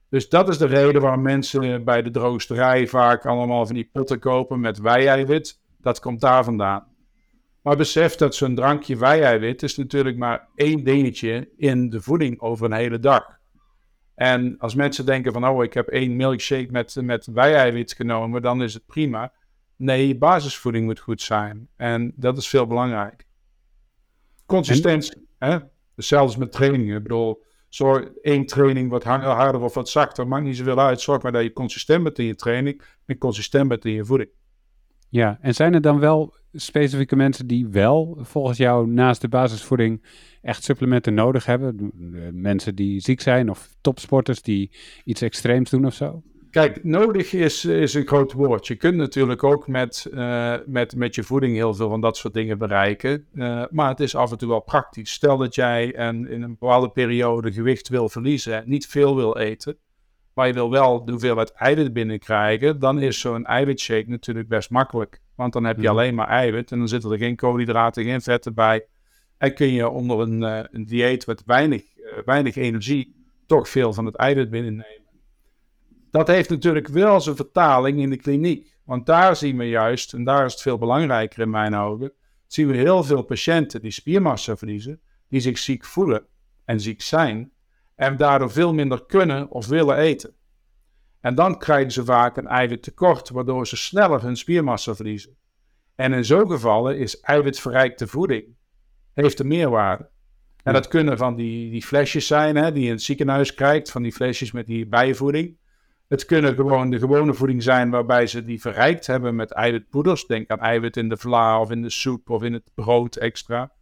[0.09, 4.19] Dus dat is de reden waarom mensen bij de droosterij vaak allemaal van die potten
[4.19, 5.61] kopen met wij-eiwit.
[5.81, 6.87] Dat komt daar vandaan.
[7.63, 12.67] Maar besef dat zo'n drankje wij-eiwit is natuurlijk maar één dingetje in de voeding over
[12.67, 13.41] een hele dag.
[14.23, 18.63] En als mensen denken van, oh, ik heb één milkshake met, met wij-eiwit genomen, dan
[18.63, 19.33] is het prima.
[19.77, 21.69] Nee, basisvoeding moet goed zijn.
[21.77, 23.27] En dat is veel belangrijk.
[24.47, 25.59] Consistentie, hè?
[25.95, 26.97] Hetzelfde met trainingen.
[26.97, 31.01] Ik bedoel, zorg één training wat harder of wat zachter, maakt niet zoveel uit.
[31.01, 34.31] Zorg maar dat je consistent bent in je training en consistent bent in je voeding.
[35.13, 40.03] Ja, en zijn er dan wel specifieke mensen die wel volgens jou naast de basisvoeding
[40.43, 41.93] echt supplementen nodig hebben?
[42.33, 44.71] Mensen die ziek zijn of topsporters die
[45.05, 46.23] iets extreems doen of zo?
[46.51, 48.67] Kijk, nodig is, is een groot woord.
[48.67, 52.35] Je kunt natuurlijk ook met, uh, met, met je voeding heel veel van dat soort
[52.35, 53.27] dingen bereiken.
[53.35, 55.13] Uh, maar het is af en toe wel praktisch.
[55.13, 59.77] Stel dat jij en in een bepaalde periode gewicht wil verliezen, niet veel wil eten,
[60.35, 65.21] maar je wil wel de hoeveelheid eiwit binnenkrijgen, dan is zo'n eiwitshake natuurlijk best makkelijk.
[65.35, 65.91] Want dan heb je mhm.
[65.91, 68.87] alleen maar eiwit en dan zitten er geen koolhydraten, geen vetten bij.
[69.39, 71.83] En kun je onder een, uh, een dieet met weinig,
[72.25, 73.15] weinig energie
[73.47, 75.01] toch veel van het eiwit binnennemen.
[76.11, 78.77] Dat heeft natuurlijk wel zijn vertaling in de kliniek.
[78.85, 82.13] Want daar zien we juist, en daar is het veel belangrijker in mijn ogen,
[82.47, 86.27] zien we heel veel patiënten die spiermassa verliezen, die zich ziek voelen
[86.65, 87.53] en ziek zijn,
[87.95, 90.35] en daardoor veel minder kunnen of willen eten.
[91.21, 95.37] En dan krijgen ze vaak een eiwittekort, waardoor ze sneller hun spiermassa verliezen.
[95.95, 98.45] En in zo'n gevallen is eiwitverrijkte voeding,
[99.15, 100.11] heeft een meerwaarde.
[100.63, 103.91] En dat kunnen van die, die flesjes zijn, hè, die je in het ziekenhuis krijgt,
[103.91, 105.57] van die flesjes met die bijvoeding.
[106.09, 110.27] Het kunnen gewoon de gewone voeding zijn waarbij ze die verrijkt hebben met eiwitpoeders.
[110.27, 113.73] Denk aan eiwit in de vla of in de soep of in het brood extra.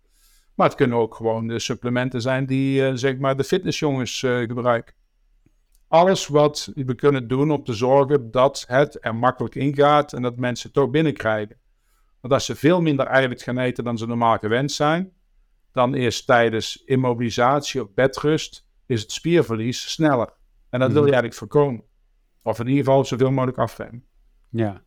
[0.61, 4.38] Maar het kunnen ook gewoon de supplementen zijn die uh, zeg maar de fitnessjongens uh,
[4.38, 4.94] gebruiken.
[5.88, 10.37] Alles wat we kunnen doen om te zorgen dat het er makkelijk ingaat en dat
[10.37, 11.57] mensen het toch binnenkrijgen.
[12.20, 15.12] Want als ze veel minder eiwit gaan eten dan ze normaal gewend zijn,
[15.73, 20.33] dan is tijdens immobilisatie of bedrust is het spierverlies sneller.
[20.70, 21.20] En dat wil je mhm.
[21.20, 21.85] eigenlijk voorkomen.
[22.42, 24.05] Of in ieder geval zoveel mogelijk afremmen.
[24.49, 24.83] Ja,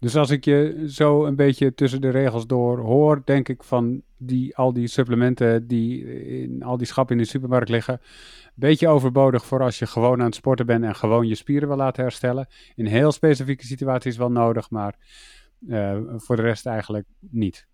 [0.00, 4.02] dus als ik je zo een beetje tussen de regels door hoor, denk ik van
[4.16, 6.04] die, al die supplementen die
[6.42, 10.20] in al die schappen in de supermarkt liggen, een beetje overbodig voor als je gewoon
[10.20, 12.48] aan het sporten bent en gewoon je spieren wil laten herstellen.
[12.74, 14.94] In heel specifieke situaties wel nodig, maar
[15.68, 17.66] uh, voor de rest eigenlijk niet.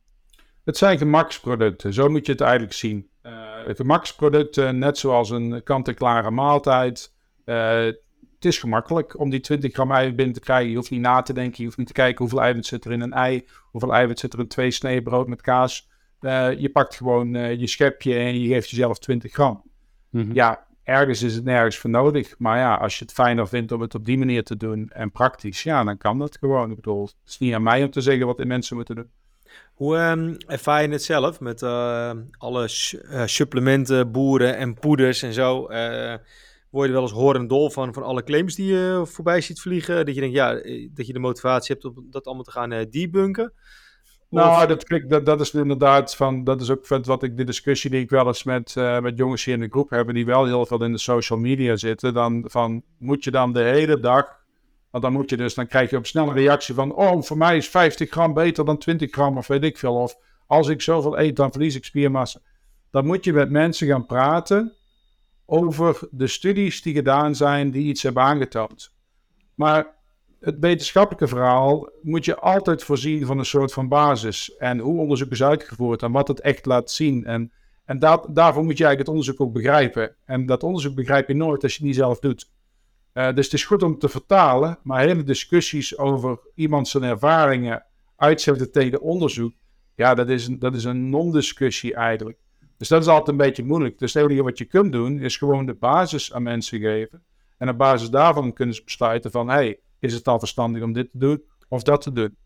[0.65, 3.09] Het zijn gemaksproducten, zo moet je het eigenlijk zien.
[3.23, 3.33] Uh,
[3.65, 7.15] gemaksproducten, net zoals een kant-en-klare maaltijd.
[7.45, 7.87] Uh,
[8.47, 10.71] is gemakkelijk om die 20 gram eiwit binnen te krijgen.
[10.71, 11.57] Je hoeft niet na te denken.
[11.57, 13.49] Je hoeft niet te kijken hoeveel eiwit zit er in een ei.
[13.71, 15.89] Hoeveel eiwit zit er in twee sneden brood met kaas.
[16.21, 19.63] Uh, je pakt gewoon uh, je schepje en je geeft jezelf 20 gram.
[20.11, 20.35] Mm-hmm.
[20.35, 22.39] Ja, ergens is het nergens voor nodig.
[22.39, 25.11] Maar ja, als je het fijner vindt om het op die manier te doen en
[25.11, 26.71] praktisch, ja, dan kan dat gewoon.
[26.71, 29.11] Ik bedoel, het is niet aan mij om te zeggen wat de mensen moeten doen.
[29.75, 32.65] Hoe um, ervaar je het zelf met uh, alle
[33.27, 35.69] supplementen, boeren en poeders en zo?
[36.77, 40.07] Word je wel eens horendol van, van alle claims die je voorbij ziet vliegen.
[40.07, 42.73] Dat je denkt, ja, eh, dat je de motivatie hebt om dat allemaal te gaan
[42.73, 43.53] uh, debunken.
[44.31, 48.01] Nou, dat, dat, dat is inderdaad van, dat is ook wat ik, de discussie die
[48.01, 50.67] ik wel eens met, uh, met jongens hier in de groep hebben, die wel heel
[50.67, 52.15] veel in de social media zitten.
[52.15, 54.37] Dan van, moet je dan de hele dag,
[54.91, 57.57] want dan moet je dus, dan krijg je op snelle reactie van, oh, voor mij
[57.57, 59.95] is 50 gram beter dan 20 gram of weet ik veel.
[59.95, 62.41] Of als ik zoveel eet, dan verlies ik spiermassa.
[62.91, 64.77] Dan moet je met mensen gaan praten
[65.47, 68.95] over de studies die gedaan zijn die iets hebben aangetoond.
[69.55, 69.95] Maar
[70.41, 74.57] het wetenschappelijke verhaal moet je altijd voorzien van een soort van basis.
[74.57, 77.25] En hoe onderzoek is uitgevoerd en wat het echt laat zien.
[77.25, 77.53] En,
[77.85, 80.17] en daarvoor moet je eigenlijk het onderzoek ook begrijpen.
[80.25, 82.51] En dat onderzoek begrijp je nooit als je het niet zelf doet.
[83.15, 87.85] Uh, dus het is goed om te vertalen, maar hele discussies over iemand zijn ervaringen
[88.17, 89.53] uitzetten tegen onderzoek,
[89.95, 92.39] ja, dat is, dat is een non-discussie eigenlijk.
[92.77, 93.99] Dus dat is altijd een beetje moeilijk.
[93.99, 97.23] Dus het enige wat je kunt doen, is gewoon de basis aan mensen geven.
[97.59, 101.11] En op basis daarvan kunnen ze besluiten van, hey, is het al verstandig om dit
[101.11, 102.37] te doen of dat te doen?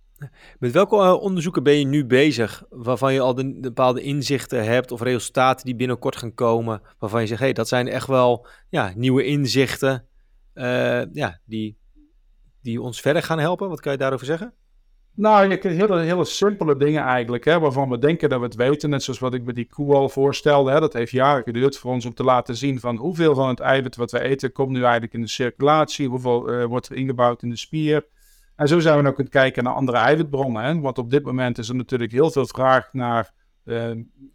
[0.58, 4.92] Met welke uh, onderzoeken ben je nu bezig, waarvan je al de, bepaalde inzichten hebt
[4.92, 8.92] of resultaten die binnenkort gaan komen, waarvan je zegt, hey, dat zijn echt wel ja,
[8.96, 10.06] nieuwe inzichten
[10.54, 11.78] uh, ja, die,
[12.62, 13.68] die ons verder gaan helpen?
[13.68, 14.54] Wat kan je daarover zeggen?
[15.14, 18.54] Nou, je kunt hele, hele simpele dingen eigenlijk, hè, waarvan we denken dat we het
[18.54, 18.90] weten.
[18.90, 20.70] Net zoals wat ik met die koe al voorstelde.
[20.70, 23.60] Hè, dat heeft jaren geduurd voor ons om te laten zien van hoeveel van het
[23.60, 26.08] eiwit wat we eten komt nu eigenlijk in de circulatie.
[26.08, 28.06] Hoeveel uh, wordt er ingebouwd in de spier.
[28.56, 30.62] En zo zijn we ook het kijken naar andere eiwitbronnen.
[30.62, 33.32] Hè, want op dit moment is er natuurlijk heel veel vraag naar
[33.64, 33.90] uh,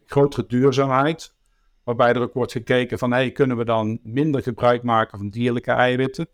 [0.06, 1.36] grotere duurzaamheid.
[1.84, 5.72] Waarbij er ook wordt gekeken van, hey, kunnen we dan minder gebruik maken van dierlijke
[5.72, 6.28] eiwitten?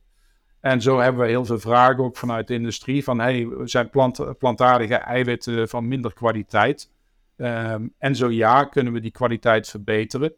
[0.62, 4.38] En zo hebben we heel veel vragen ook vanuit de industrie van, hey, zijn plant,
[4.38, 6.92] plantaardige eiwitten van minder kwaliteit?
[7.38, 10.34] Um, en zo ja, kunnen we die kwaliteit verbeteren?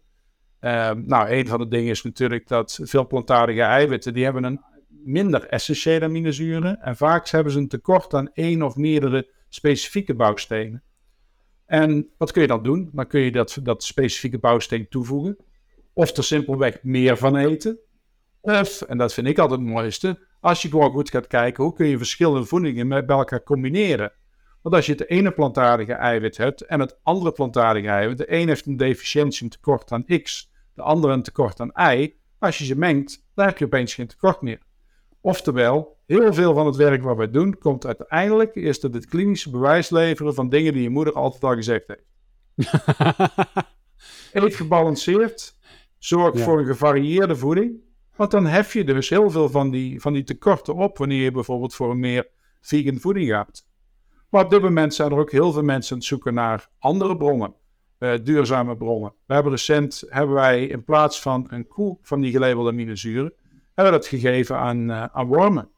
[0.59, 4.61] Um, nou, een van de dingen is natuurlijk dat veel plantaardige eiwitten, die hebben een
[4.87, 6.81] minder essentiële aminozuren.
[6.81, 10.83] En vaak hebben ze een tekort aan één of meerdere specifieke bouwstenen.
[11.65, 12.89] En wat kun je dan doen?
[12.93, 15.37] Dan kun je dat, dat specifieke bouwsteen toevoegen.
[15.93, 17.79] Of er simpelweg meer van eten.
[18.45, 21.73] Of, en dat vind ik altijd het mooiste, als je gewoon goed gaat kijken, hoe
[21.73, 24.11] kun je verschillende voedingen met elkaar combineren?
[24.61, 28.47] Want als je het ene plantaardige eiwit hebt en het andere plantaardige eiwit, de een
[28.47, 32.13] heeft een deficiëntie, een tekort aan X, de andere een tekort aan Y.
[32.39, 34.59] Als je ze mengt, dan heb je opeens geen tekort meer.
[35.21, 39.49] Oftewel, heel veel van het werk wat we doen, komt uiteindelijk is dat het klinische
[39.49, 42.05] bewijs leveren van dingen die je moeder altijd al gezegd heeft.
[44.33, 45.57] Eet gebalanceerd,
[45.97, 47.82] zorg voor een gevarieerde voeding.
[48.15, 51.31] Want dan hef je dus heel veel van die, van die tekorten op wanneer je
[51.31, 52.27] bijvoorbeeld voor een meer
[52.61, 53.67] vegan voeding gaat.
[54.29, 57.17] Maar op dit moment zijn er ook heel veel mensen aan het zoeken naar andere
[57.17, 57.53] bronnen,
[57.99, 59.13] uh, duurzame bronnen.
[59.25, 63.33] We hebben recent, hebben wij in plaats van een koe van die gelabelde aminozuren,
[63.73, 65.69] hebben we dat gegeven aan, uh, aan wormen,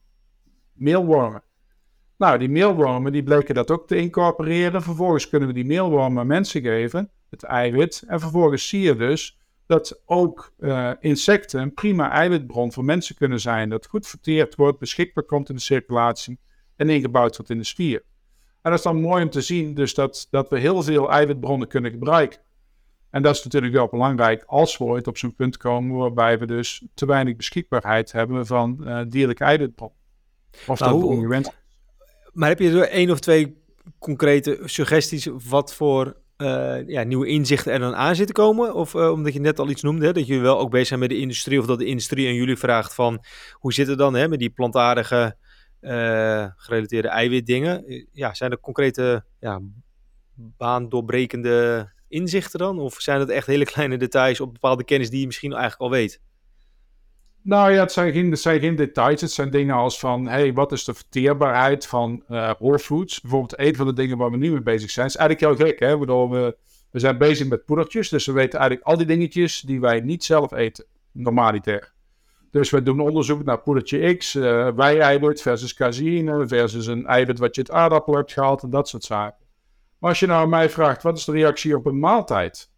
[0.73, 1.43] meelwormen.
[2.17, 4.81] Nou, die meelwormen die bleken dat ook te incorporeren.
[4.81, 8.03] Vervolgens kunnen we die meelwormen mensen geven, het eiwit.
[8.07, 13.39] En vervolgens zie je dus dat ook uh, insecten een prima eiwitbron voor mensen kunnen
[13.39, 13.69] zijn.
[13.69, 16.39] Dat goed verteerd wordt, beschikbaar komt in de circulatie
[16.75, 18.03] en ingebouwd wordt in de spier.
[18.61, 21.67] En dat is dan mooi om te zien, dus dat, dat we heel veel eiwitbronnen
[21.67, 22.39] kunnen gebruiken.
[23.09, 26.45] En dat is natuurlijk wel belangrijk als we ooit op zo'n punt komen waarbij we
[26.45, 29.97] dus te weinig beschikbaarheid hebben van uh, dierlijke eiwitbronnen.
[30.67, 31.57] Of nou, dat ongewenst.
[32.33, 33.63] Maar heb je er één of twee
[33.99, 38.73] concrete suggesties wat voor uh, ja, nieuwe inzichten er dan aan zitten komen?
[38.73, 41.09] Of uh, omdat je net al iets noemde, dat jullie wel ook bezig zijn met
[41.09, 44.27] de industrie, of dat de industrie aan jullie vraagt van hoe zit het dan hè,
[44.27, 45.37] met die plantaardige
[45.81, 48.07] uh, gerelateerde eiwitdingen?
[48.11, 49.61] Ja, zijn er concrete ja,
[50.35, 52.79] baandoorbrekende inzichten dan?
[52.79, 55.89] Of zijn het echt hele kleine details op bepaalde kennis die je misschien eigenlijk al
[55.89, 56.21] weet?
[57.45, 59.21] Nou ja, het zijn, geen, het zijn geen details.
[59.21, 62.51] Het zijn dingen als van, hey, wat is de verteerbaarheid van uh?
[62.59, 65.79] Bijvoorbeeld een van de dingen waar we nu mee bezig zijn, is eigenlijk heel gek.
[65.79, 65.97] Hè?
[65.97, 66.57] we,
[66.91, 70.23] we zijn bezig met poedertjes, dus we weten eigenlijk al die dingetjes die wij niet
[70.23, 71.93] zelf eten, normaliter.
[72.51, 77.55] Dus we doen onderzoek naar poedertje X, uh, wij-eiwit versus caseïne versus een eiwit wat
[77.55, 79.45] je het aardappel hebt gehaald en dat soort zaken.
[79.97, 82.69] Maar als je nou mij vraagt, wat is de reactie op een maaltijd?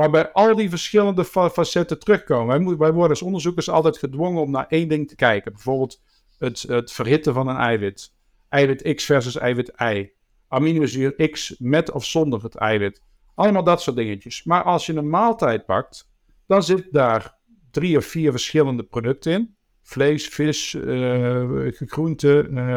[0.00, 2.66] Waarbij al die verschillende facetten terugkomen.
[2.66, 5.52] Wij, wij, worden als onderzoekers altijd gedwongen om naar één ding te kijken.
[5.52, 6.02] Bijvoorbeeld
[6.38, 8.12] het, het verhitten van een eiwit.
[8.48, 10.10] Eiwit X versus eiwit Y.
[10.48, 13.02] Aminozuur X met of zonder het eiwit.
[13.34, 14.44] Allemaal dat soort dingetjes.
[14.44, 16.10] Maar als je een maaltijd pakt,
[16.46, 17.38] dan zit daar
[17.70, 19.56] drie of vier verschillende producten in.
[19.82, 21.70] Vlees, vis, uh,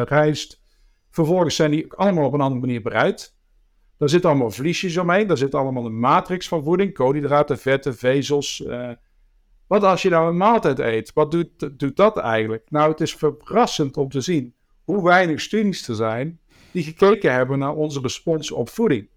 [0.02, 0.62] rijst.
[1.10, 3.33] Vervolgens zijn die allemaal op een andere manier bereid.
[3.98, 5.26] Daar zitten allemaal vliesjes omheen.
[5.26, 6.94] Daar zit allemaal een matrix van voeding.
[6.94, 8.62] Koolhydraten, vetten, vezels.
[8.66, 8.90] Uh,
[9.66, 11.12] wat als je nou een maaltijd eet?
[11.14, 12.66] Wat doet, doet dat eigenlijk?
[12.70, 14.54] Nou, het is verrassend om te zien
[14.84, 16.40] hoe weinig studies er zijn
[16.72, 19.08] die gekeken hebben naar onze respons op voeding.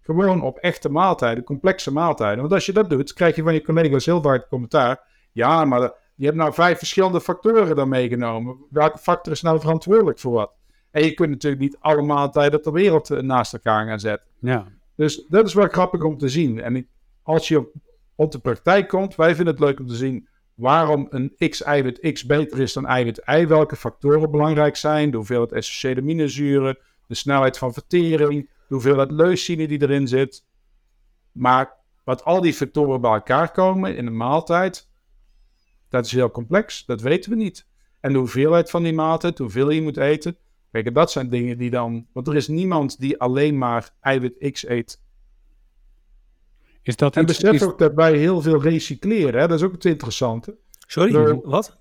[0.00, 2.40] Gewoon op echte maaltijden, complexe maaltijden.
[2.40, 5.00] Want als je dat doet, krijg je van je collega's heel vaak commentaar.
[5.32, 8.66] Ja, maar je hebt nou vijf verschillende factoren dan meegenomen.
[8.70, 10.55] Welke factor is nou verantwoordelijk voor wat?
[10.96, 14.30] En je kunt natuurlijk niet alle maaltijden ter wereld eh, naast elkaar gaan zetten.
[14.38, 14.66] Ja.
[14.94, 16.60] Dus dat is wel grappig om te zien.
[16.60, 16.88] En
[17.22, 17.72] als je op,
[18.14, 22.26] op de praktijk komt, wij vinden het leuk om te zien waarom een X-eiwit X
[22.26, 27.58] beter is dan eiwit Y, welke factoren belangrijk zijn, de hoeveelheid essentiële aminozuren, de snelheid
[27.58, 30.44] van vertering, de hoeveelheid leucine die erin zit.
[31.32, 31.72] Maar
[32.04, 34.88] wat al die factoren bij elkaar komen in een maaltijd,
[35.88, 37.66] dat is heel complex, dat weten we niet.
[38.00, 40.36] En de hoeveelheid van die maaltijd, hoeveel je moet eten,
[40.82, 44.68] kijk, dat zijn dingen die dan, want er is niemand die alleen maar eiwit X
[44.68, 45.00] eet.
[46.82, 49.48] Is dat En iets, besef is- ook dat wij heel veel recycleren, hè?
[49.48, 50.56] dat is ook het interessante.
[50.86, 51.78] Sorry, wat?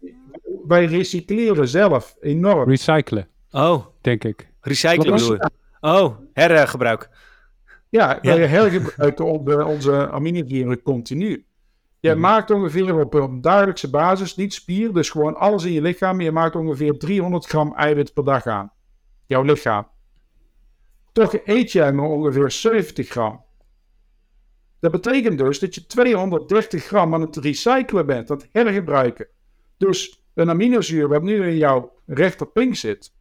[0.67, 2.69] Wij recycleren zelf enorm.
[2.69, 4.51] recyclen, Oh, denk ik.
[4.61, 5.49] recyclen bedoel je?
[5.79, 7.09] Oh, hergebruik.
[7.89, 8.35] Ja, Ja.
[8.35, 11.45] wij hergebruiken onze, onze aminozuren continu.
[11.99, 12.19] Je Mhm.
[12.19, 16.21] maakt ongeveer op een dagelijkse basis, niet spier, dus gewoon alles in je lichaam.
[16.21, 18.71] Je maakt ongeveer 300 gram eiwit per dag aan.
[19.25, 19.87] Jouw lichaam.
[21.11, 23.43] Toch eet jij maar ongeveer 70 gram.
[24.79, 29.27] Dat betekent dus dat je 230 gram aan het recyclen bent, het hergebruiken.
[29.77, 33.13] Dus een aminozuur wat nu in jouw rechterpink zit,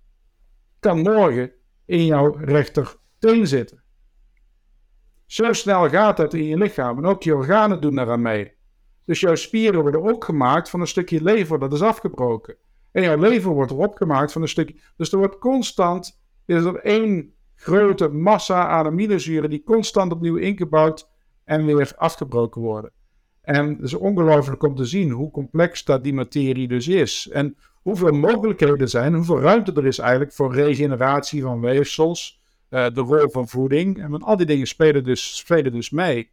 [0.80, 1.52] kan morgen
[1.84, 3.82] in jouw rechterteen zitten.
[5.26, 8.52] Zo snel gaat dat in je lichaam en ook je organen doen daaraan mee.
[9.04, 12.56] Dus jouw spieren worden opgemaakt van een stukje lever dat is afgebroken.
[12.94, 14.76] En jouw lever wordt erop gemaakt van een stukje.
[14.96, 21.08] Dus er wordt constant, is er één grote massa aan aminozuren die constant opnieuw ingebouwd
[21.44, 22.90] en weer afgebroken worden.
[23.42, 27.28] En het is ongelooflijk om te zien hoe complex dat die materie dus is.
[27.32, 32.86] En hoeveel mogelijkheden er zijn, hoeveel ruimte er is eigenlijk voor regeneratie van weefsels, eh,
[32.92, 34.02] de rol van voeding.
[34.02, 36.30] En al die dingen spelen dus, spelen dus mee.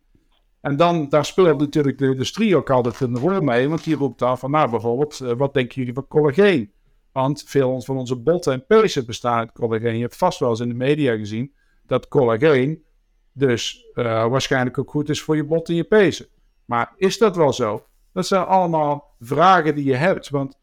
[0.62, 4.19] En dan, daar speelt natuurlijk de industrie ook altijd een rol mee, want die roept
[4.19, 6.71] dan van, nou bijvoorbeeld, eh, wat denken jullie van collageen?
[7.12, 9.95] Want veel van onze botten en pelsen bestaan uit collageen.
[9.95, 11.54] Je hebt vast wel eens in de media gezien
[11.86, 12.84] dat collageen
[13.34, 16.28] dus eh, waarschijnlijk ook goed is voor je botten en je pezen.
[16.65, 17.86] Maar is dat wel zo?
[18.13, 20.30] Dat zijn allemaal vragen die je hebt.
[20.30, 20.58] Want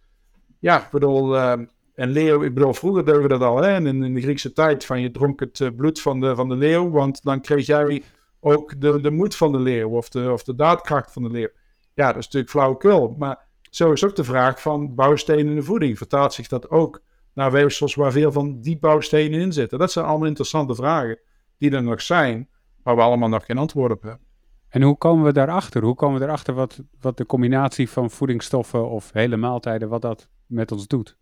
[0.59, 1.53] ja, ik bedoel, eh,
[1.95, 3.75] een leeuw, ik bedoel, vroeger deden we dat al, hè?
[3.75, 6.57] En in, in de Griekse tijd, van je dronk het bloed van de, van de
[6.57, 8.03] leeuw, want dan kreeg jij
[8.41, 11.49] ook de, de moed van de leeuw of de, of de daadkracht van de leeuw.
[11.95, 13.15] Ja, dat is natuurlijk flauwekul.
[13.19, 15.99] Maar zo is ook de vraag van bouwstenen in de voeding.
[15.99, 19.79] Vertaalt zich dat ook naar weefsels waar veel van die bouwstenen in zitten?
[19.79, 21.19] Dat zijn allemaal interessante vragen
[21.59, 22.49] die er nog zijn,
[22.83, 24.27] waar we allemaal nog geen antwoord op hebben.
[24.69, 25.83] En hoe komen we daarachter?
[25.83, 30.29] Hoe komen we daarachter wat, wat de combinatie van voedingsstoffen of hele maaltijden, wat dat
[30.47, 31.17] met ons doet?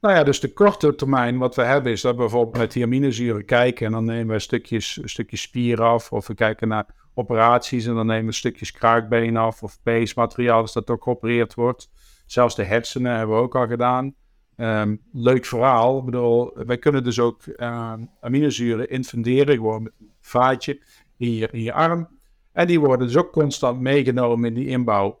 [0.00, 2.84] Nou ja, dus de korte termijn wat we hebben is dat we bijvoorbeeld met die
[2.84, 7.86] aminozuren kijken en dan nemen we stukjes, stukjes spier af of we kijken naar operaties
[7.86, 11.90] en dan nemen we stukjes kraakbeen af of peesmateriaal als dat ook geopereerd wordt.
[12.26, 14.14] Zelfs de hersenen hebben we ook al gedaan.
[14.56, 15.98] Ehm, leuk verhaal.
[15.98, 20.82] Ik bedoel, wij kunnen dus ook ehm, aminozuren infunderen, gewoon met een vaatje
[21.16, 22.08] in in je arm.
[22.52, 25.20] En die worden dus ook constant meegenomen in die inbouw.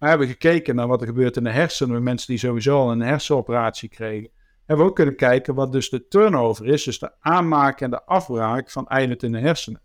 [0.00, 2.90] We hebben gekeken naar wat er gebeurt in de hersenen met mensen die sowieso al
[2.90, 4.30] een hersenoperatie kregen.
[4.66, 8.04] Hebben we ook kunnen kijken wat dus de turnover is, dus de aanmaak en de
[8.04, 9.80] afbraak van eiwit in de hersenen.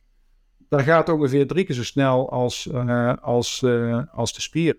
[0.70, 4.78] Dat gaat ongeveer drie keer zo snel als, eh, als, eh, als de spier.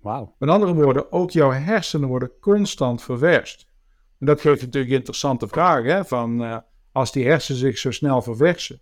[0.00, 0.34] Wauw.
[0.38, 3.66] Met andere woorden, ook jouw hersenen worden constant ververst.
[4.18, 6.56] En dat geeft natuurlijk interessante vragen, hè, van eh,
[6.92, 8.80] als die hersenen zich zo snel verversen.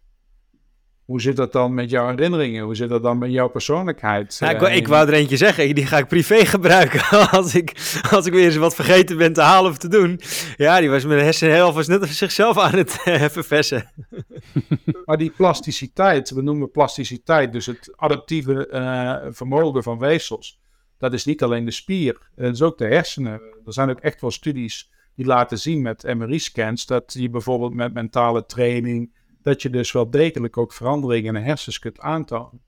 [1.05, 2.65] Hoe zit dat dan met jouw herinneringen?
[2.65, 4.37] Hoe zit dat dan met jouw persoonlijkheid?
[4.41, 8.01] Nou, ik, wou- ik wou er eentje zeggen, die ga ik privé gebruiken als ik,
[8.11, 10.21] als ik weer eens wat vergeten ben te halen of te doen.
[10.57, 13.91] Ja, die was met de hersenen heel vast net zichzelf aan het eh, verversen.
[15.05, 20.61] Maar die plasticiteit, we noemen plasticiteit, dus het adaptieve eh, vermogen van weefsels,
[20.99, 23.33] dat is niet alleen de spier, het is ook de hersenen.
[23.67, 27.95] Er zijn ook echt wel studies die laten zien met MRI-scans dat je bijvoorbeeld met
[27.95, 32.63] mentale training, dat je dus wel degelijk ook veranderingen in de hersens kunt aantonen.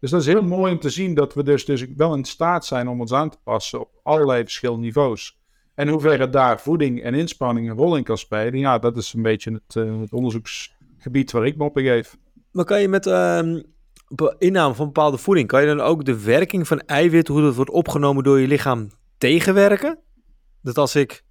[0.00, 2.66] Dus dat is heel mooi om te zien dat we dus, dus wel in staat
[2.66, 5.40] zijn om ons aan te passen op allerlei verschillende niveaus.
[5.74, 9.22] En hoeverre daar voeding en inspanning een rol in kan spelen, ja, dat is een
[9.22, 12.16] beetje het, eh, het onderzoeksgebied waar ik me op begeef.
[12.50, 13.62] Maar kan je met ehm,
[14.38, 17.70] inname van bepaalde voeding, kan je dan ook de werking van eiwit, hoe dat wordt
[17.70, 19.98] opgenomen door je lichaam, tegenwerken?
[20.62, 21.24] Dat als ik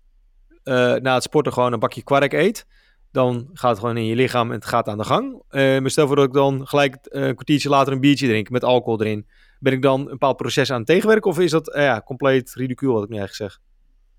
[0.63, 2.65] eh, na het sporten gewoon een bakje kwark eet,
[3.11, 5.43] dan gaat het gewoon in je lichaam en het gaat aan de gang.
[5.49, 8.49] Eh, maar stel voor dat ik dan gelijk eh, een kwartiertje later een biertje drink
[8.49, 9.27] met alcohol erin.
[9.59, 12.53] Ben ik dan een bepaald proces aan het tegenwerken of is dat eh, ja, compleet
[12.53, 13.61] ridicuul wat ik nu eigenlijk zeg?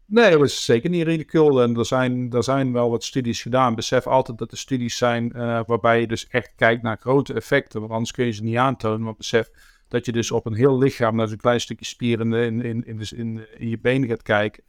[0.07, 1.63] Nee, dat is zeker niet ridicule.
[1.63, 3.75] En er zijn, er zijn wel wat studies gedaan.
[3.75, 7.81] Besef altijd dat er studies zijn eh, waarbij je dus echt kijkt naar grote effecten.
[7.81, 9.03] Want anders kun je ze niet aantonen.
[9.03, 9.51] Maar besef
[9.89, 13.47] dat je dus op een heel lichaam naar zo'n klein stukje spier in, in, in,
[13.59, 14.65] in je benen gaat kijken.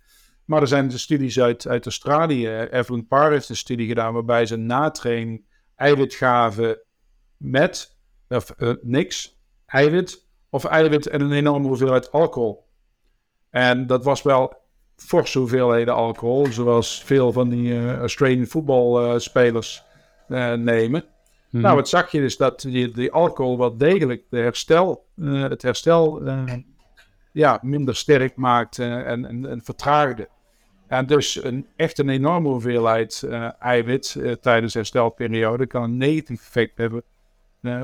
[0.45, 2.47] Maar er zijn dus studies uit, uit Australië.
[2.49, 6.79] Evelyn Parr heeft een studie gedaan waarbij ze na training eiwit gaven
[7.37, 7.97] met,
[8.29, 12.67] of eh, niks, eiwit, of eiwit en een enorme hoeveelheid alcohol.
[13.49, 14.53] En dat was wel
[14.95, 19.83] forse hoeveelheden alcohol, zoals veel van die uh, Australian voetbalspelers
[20.27, 21.05] uh, nemen.
[21.49, 21.63] Mhm.
[21.63, 26.21] Nou, wat zag je is dat die, die alcohol wel degelijk de herstel, het herstel
[27.33, 30.29] ja, minder sterk maakte en, en, en, vertraagde.
[30.87, 33.27] En dus een, echt een enorme hoeveelheid
[33.59, 37.03] eiwit tijdens de herstelperiode kan een negatief effect hebben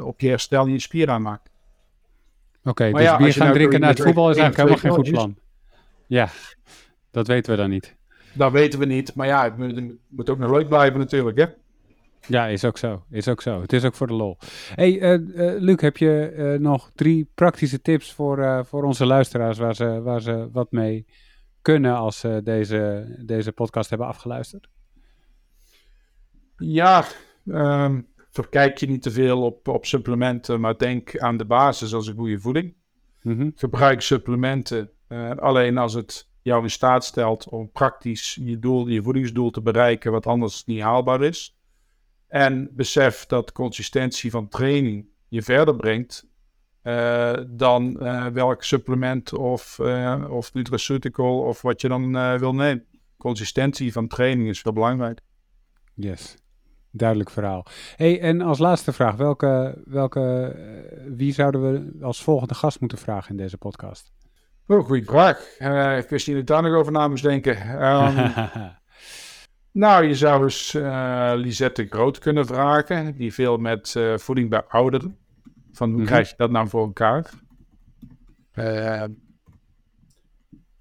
[0.04, 1.42] op je herstel en je spieraanmaak.
[2.60, 5.04] Oké, okay, dus ja, bier gaan nou drinken na het voetbal is eigenlijk helemaal geen
[5.04, 5.38] goed plan.
[6.08, 6.30] Ja,
[7.12, 7.96] dat weten we dan niet.
[8.34, 11.46] Dat weten we niet, maar ja, het moet ook nog leuk blijven natuurlijk, hè?
[12.30, 13.04] Ja, is ook zo.
[13.10, 13.62] Is ook zo.
[13.62, 14.38] Het is ook voor de lol.
[14.76, 19.58] hey, uh, uh, Luc, heb je uh, nog drie praktische tips voor, voor onze luisteraars
[19.58, 21.06] waar ze, waar ze wat mee
[21.62, 24.70] kunnen als ze deze, deze podcast hebben afgeluisterd?
[26.58, 27.06] Ja,
[27.46, 32.08] um, verkijk je niet te veel op, op supplementen, maar denk aan de basis als
[32.08, 32.76] een goede voeding.
[33.22, 33.52] Mm -hmm.
[33.56, 34.90] Gebruik supplementen
[35.38, 40.12] alleen als het jou in staat stelt om praktisch je, doel, je voedingsdoel te bereiken,
[40.12, 41.59] wat anders niet haalbaar is.
[42.30, 46.28] En besef dat consistentie van training je verder brengt
[46.84, 52.86] uh, dan uh, welk supplement of, uh, of nutraceutical of wat je dan wil nemen.
[53.18, 55.20] Consistentie van training is veel belangrijk.
[55.94, 56.36] Yes,
[56.92, 57.66] duidelijk verhaal.
[57.96, 60.56] Hey, en als laatste vraag, welke, welke,
[61.08, 64.12] wie zouden we als volgende gast moeten vragen in deze podcast?
[64.68, 65.58] Oh, goede vraag.
[65.98, 67.84] Ik wist dat daar nog over na moest denken.
[67.84, 68.34] Um,
[69.72, 73.16] nou, je zou eens uh, Lisette Groot kunnen vragen.
[73.16, 75.18] Die veel met uh, voeding bij ouderen.
[75.72, 76.06] Van hoe mm -hmm.
[76.06, 77.30] krijg je dat nou voor elkaar?
[78.54, 79.18] Uh, en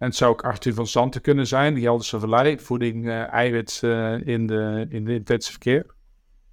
[0.07, 1.75] het zou ook Arthur van Zanten kunnen zijn.
[1.75, 2.59] Die Gelderse Vallei.
[2.59, 3.81] Voeding, eiwit
[4.25, 5.87] in, de, in de intensive care.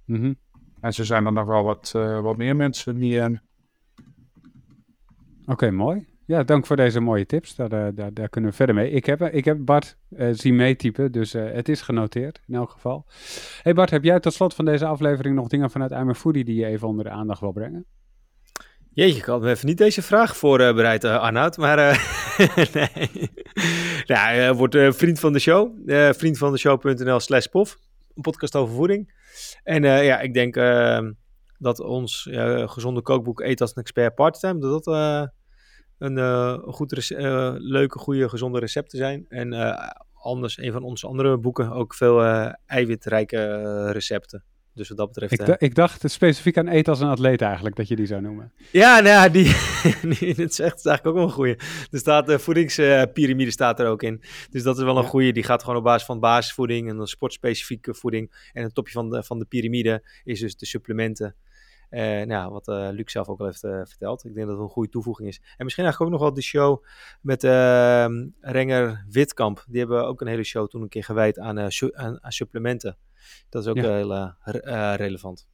[0.04, 0.36] Mm -hmm.
[0.80, 1.90] En zo zijn er nog wel wat,
[2.22, 3.22] wat meer mensen die...
[3.22, 3.40] Oké,
[5.46, 6.06] okay, mooi.
[6.26, 7.54] Ja, dank voor deze mooie tips.
[7.54, 8.90] Daar, eh, daar, daar kunnen we verder mee.
[8.90, 12.70] Ik heb, ik heb Bart uh, zien meetypen, dus uh, het is genoteerd in elk
[12.70, 13.06] geval.
[13.62, 16.56] Hey Bart, heb jij tot slot van deze aflevering nog dingen vanuit I'm Foodie die
[16.56, 17.86] je even onder de aandacht wil brengen?
[18.90, 21.76] Jeetje, ik had me even niet deze vraag voorbereid, uh, Arnoud, maar
[22.72, 23.30] nee.
[24.04, 25.90] ja, wordt vriend van de show.
[26.14, 27.78] vriendvandeshow.nl slash pof.
[28.14, 29.14] Een podcast over voeding.
[29.62, 31.12] En ja, ik denk ehm,
[31.58, 32.28] dat ons
[32.66, 35.34] gezonde kookboek Eet als een expert parttime, dat dat
[35.98, 39.26] een, uh, goed uh, leuke, goede, gezonde recepten zijn.
[39.28, 42.22] En uh, anders, een van onze andere boeken, ook veel
[42.66, 44.44] eiwitrijke recepten.
[44.76, 45.48] Dus wat dat betreft...
[45.48, 48.52] Ik, ik, dacht specifiek aan eten als een atleet eigenlijk, dat je die zou noemen.
[48.72, 49.44] Ja, nou ja, die,
[50.18, 51.58] die, dat is, echt, eigenlijk ook wel een goede.
[51.90, 54.22] Er staat, de voedingspyramide staat er ook in.
[54.50, 55.08] Dus dat is wel een ja.
[55.08, 55.32] goede.
[55.32, 58.50] Die gaat gewoon op basis van basisvoeding en dan sportspecifieke voeding.
[58.52, 61.36] En het topje van de, van de piramide is dus de supplementen.
[61.96, 64.24] Uh, nou, wat uh, Luc zelf ook al heeft uh, verteld.
[64.24, 65.40] Ik denk dat het een goede toevoeging is.
[65.56, 66.84] En misschien eigenlijk ook nog wel de show
[67.20, 69.64] met ehm, Renger Witkamp.
[69.68, 72.96] Die hebben ook een hele show toen een keer gewijd aan, aan, aan supplementen.
[73.48, 73.82] Dat is ook ja.
[73.82, 74.34] heel
[74.96, 75.48] relevant.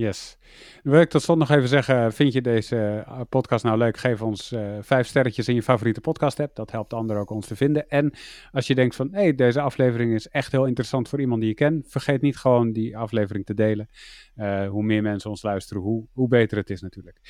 [0.00, 0.38] Yes.
[0.82, 3.96] Dan wil ik tot slot nog even zeggen, vind je deze eh, podcast nou leuk?
[3.96, 6.54] Geef ons uh, vijf sterretjes in je favoriete podcast app.
[6.54, 7.88] Dat helpt anderen ook ons te vinden.
[7.88, 8.12] En
[8.52, 11.48] als je denkt van, hé, hey, deze aflevering is echt heel interessant voor iemand die
[11.48, 11.86] je kent.
[11.88, 13.88] Vergeet niet gewoon die aflevering te delen.
[14.36, 17.20] Uh, hoe meer mensen ons luisteren, hoe, hoe beter het is natuurlijk.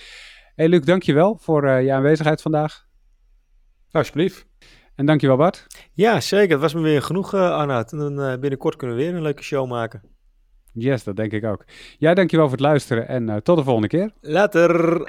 [0.54, 2.86] hey Luc, dankjewel voor je aanwezigheid vandaag.
[3.90, 4.46] Alsjeblieft.
[4.94, 5.66] En dankjewel Bart.
[5.92, 6.50] Ja, zeker.
[6.50, 7.92] Het was me weer genoeg, Arnoud.
[7.92, 10.18] En dan binnenkort kunnen we weer een leuke show maken.
[10.72, 11.64] Yes, dat denk ik ook.
[11.98, 14.10] Jij dankjewel voor het luisteren en uh, tot de volgende keer.
[14.20, 15.02] Later.